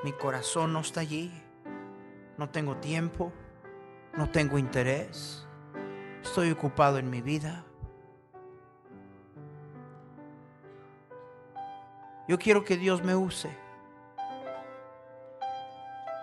Mi 0.03 0.11
corazón 0.11 0.73
no 0.73 0.79
está 0.79 1.01
allí. 1.01 1.31
No 2.39 2.49
tengo 2.49 2.77
tiempo. 2.77 3.31
No 4.17 4.27
tengo 4.31 4.57
interés. 4.57 5.47
Estoy 6.23 6.49
ocupado 6.49 6.97
en 6.97 7.07
mi 7.07 7.21
vida. 7.21 7.63
Yo 12.27 12.39
quiero 12.39 12.63
que 12.63 12.75
Dios 12.75 13.03
me 13.03 13.15
use. 13.15 13.55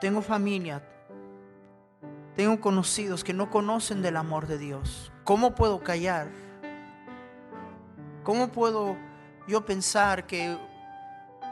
Tengo 0.01 0.23
familia. 0.23 0.83
Tengo 2.35 2.61
conocidos 2.61 3.23
que 3.23 3.33
no 3.33 3.49
conocen 3.49 4.03
del 4.03 4.17
amor 4.17 4.49
de 4.49 4.59
Dios. 4.59 5.13
¿Cómo 5.23 5.55
puedo 5.55 5.85
callar? 5.85 6.27
¿Cómo 8.25 8.49
puedo 8.49 8.97
yo 9.51 9.67
pensar 9.67 10.27
que 10.27 10.57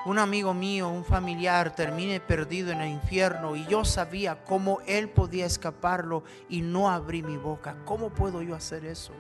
un 0.07 0.19
amigo 0.19 0.55
mío, 0.55 0.89
un 0.89 1.05
familiar, 1.05 1.75
termine 1.75 2.21
perdido 2.21 2.71
en 2.71 2.81
el 2.81 2.91
infierno 2.91 3.57
y 3.57 3.67
yo 3.67 3.85
sabía 3.85 4.45
cómo 4.45 4.81
él 4.87 5.11
podía 5.11 5.45
escaparlo 5.45 6.23
y 6.49 6.63
no 6.63 6.89
abrí 6.89 7.23
mi 7.23 7.37
boca. 7.37 7.77
¿Cómo 7.85 8.11
puedo 8.11 8.41
yo 8.41 8.55
hacer 8.55 8.85
eso? 8.85 9.13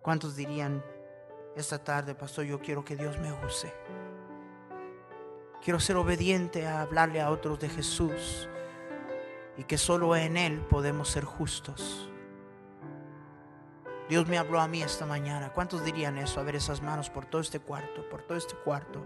¿Cuántos 0.00 0.36
dirían 0.36 0.84
esta 1.56 1.82
tarde, 1.82 2.14
pastor, 2.14 2.44
yo 2.44 2.60
quiero 2.60 2.84
que 2.84 2.96
Dios 2.96 3.18
me 3.18 3.32
use? 3.44 3.74
Quiero 5.64 5.80
ser 5.80 5.96
obediente 5.96 6.64
a 6.64 6.82
hablarle 6.82 7.20
a 7.20 7.30
otros 7.30 7.58
de 7.58 7.68
Jesús 7.68 8.48
y 9.56 9.64
que 9.64 9.76
solo 9.76 10.14
en 10.14 10.36
Él 10.36 10.60
podemos 10.60 11.08
ser 11.08 11.24
justos. 11.24 12.08
Dios 14.08 14.28
me 14.28 14.38
habló 14.38 14.60
a 14.60 14.68
mí 14.68 14.82
esta 14.82 15.04
mañana. 15.04 15.52
¿Cuántos 15.52 15.84
dirían 15.84 16.16
eso? 16.18 16.40
A 16.40 16.44
ver 16.44 16.54
esas 16.54 16.80
manos 16.80 17.10
por 17.10 17.26
todo 17.26 17.40
este 17.40 17.58
cuarto, 17.58 18.08
por 18.08 18.22
todo 18.22 18.38
este 18.38 18.54
cuarto. 18.54 19.04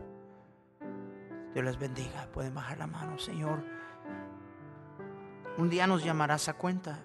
Dios 1.55 1.64
les 1.64 1.78
bendiga. 1.78 2.28
Pueden 2.32 2.55
bajar 2.55 2.78
la 2.78 2.86
mano, 2.86 3.18
Señor. 3.18 3.64
Un 5.57 5.70
día 5.70 5.86
nos 5.86 6.05
llamarás 6.05 6.48
a 6.48 6.55
cuenta. 6.55 6.98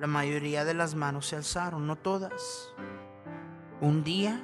La 0.00 0.08
mayoría 0.08 0.64
de 0.64 0.74
las 0.74 0.96
manos 0.96 1.28
se 1.28 1.36
alzaron, 1.36 1.86
no 1.86 1.96
todas. 1.96 2.74
Un 3.80 4.02
día 4.02 4.42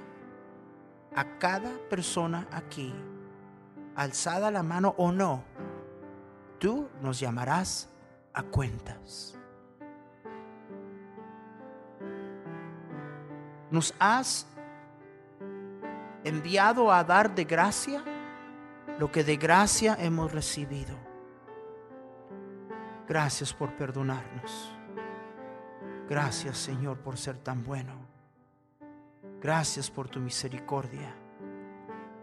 a 1.14 1.38
cada 1.38 1.70
persona 1.88 2.46
aquí, 2.52 2.94
alzada 3.96 4.52
la 4.52 4.62
mano 4.62 4.94
o 4.96 5.10
no, 5.10 5.42
tú 6.60 6.88
nos 7.02 7.18
llamarás 7.18 7.88
a 8.32 8.44
cuentas. 8.44 9.39
Nos 13.70 13.94
has 13.98 14.46
enviado 16.24 16.92
a 16.92 17.02
dar 17.04 17.34
de 17.34 17.44
gracia 17.44 18.04
lo 18.98 19.10
que 19.10 19.24
de 19.24 19.36
gracia 19.36 19.96
hemos 19.98 20.32
recibido. 20.32 20.96
Gracias 23.08 23.52
por 23.52 23.74
perdonarnos. 23.76 24.72
Gracias 26.08 26.58
Señor 26.58 26.98
por 26.98 27.16
ser 27.16 27.38
tan 27.38 27.64
bueno. 27.64 27.94
Gracias 29.40 29.90
por 29.90 30.08
tu 30.08 30.20
misericordia. 30.20 31.14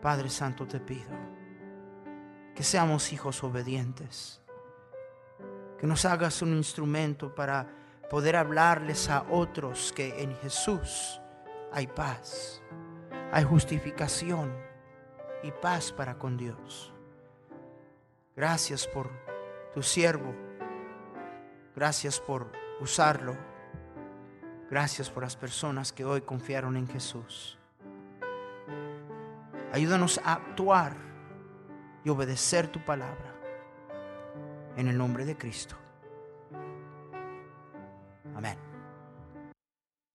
Padre 0.02 0.30
Santo 0.30 0.68
te 0.68 0.80
pido 0.80 1.38
que 2.58 2.64
seamos 2.64 3.14
hijos 3.14 3.44
obedientes. 3.44 4.42
Que 5.80 5.86
nos 5.86 6.06
hagas 6.06 6.42
un 6.42 6.54
instrumento 6.54 7.36
para 7.36 7.68
poder 8.10 8.36
hablarles 8.36 9.10
a 9.12 9.28
otros 9.30 9.94
que 9.96 10.24
en 10.24 10.36
Jesús 10.38 11.22
hay 11.78 11.86
paz, 11.86 12.60
hay 13.32 13.44
justificación 13.44 14.52
y 15.44 15.52
paz 15.52 15.92
para 15.92 16.18
con 16.18 16.36
Dios. 16.36 16.92
Gracias 18.36 18.88
por 18.88 19.12
tu 19.76 19.84
siervo. 19.84 20.34
Gracias 21.76 22.20
por 22.20 22.52
usarlo. 22.82 23.38
Gracias 24.72 25.12
por 25.12 25.22
las 25.22 25.36
personas 25.36 25.94
que 25.94 26.04
hoy 26.04 26.22
confiaron 26.22 26.78
en 26.78 26.88
Jesús. 26.88 27.60
Ayúdanos 29.72 30.20
a 30.24 30.34
actuar 30.34 30.98
y 32.04 32.10
obedecer 32.10 32.70
tu 32.70 32.84
palabra. 32.84 33.36
En 34.78 34.88
el 34.88 34.98
nombre 34.98 35.26
de 35.26 35.38
Cristo. 35.38 35.76
Amén. 38.36 38.67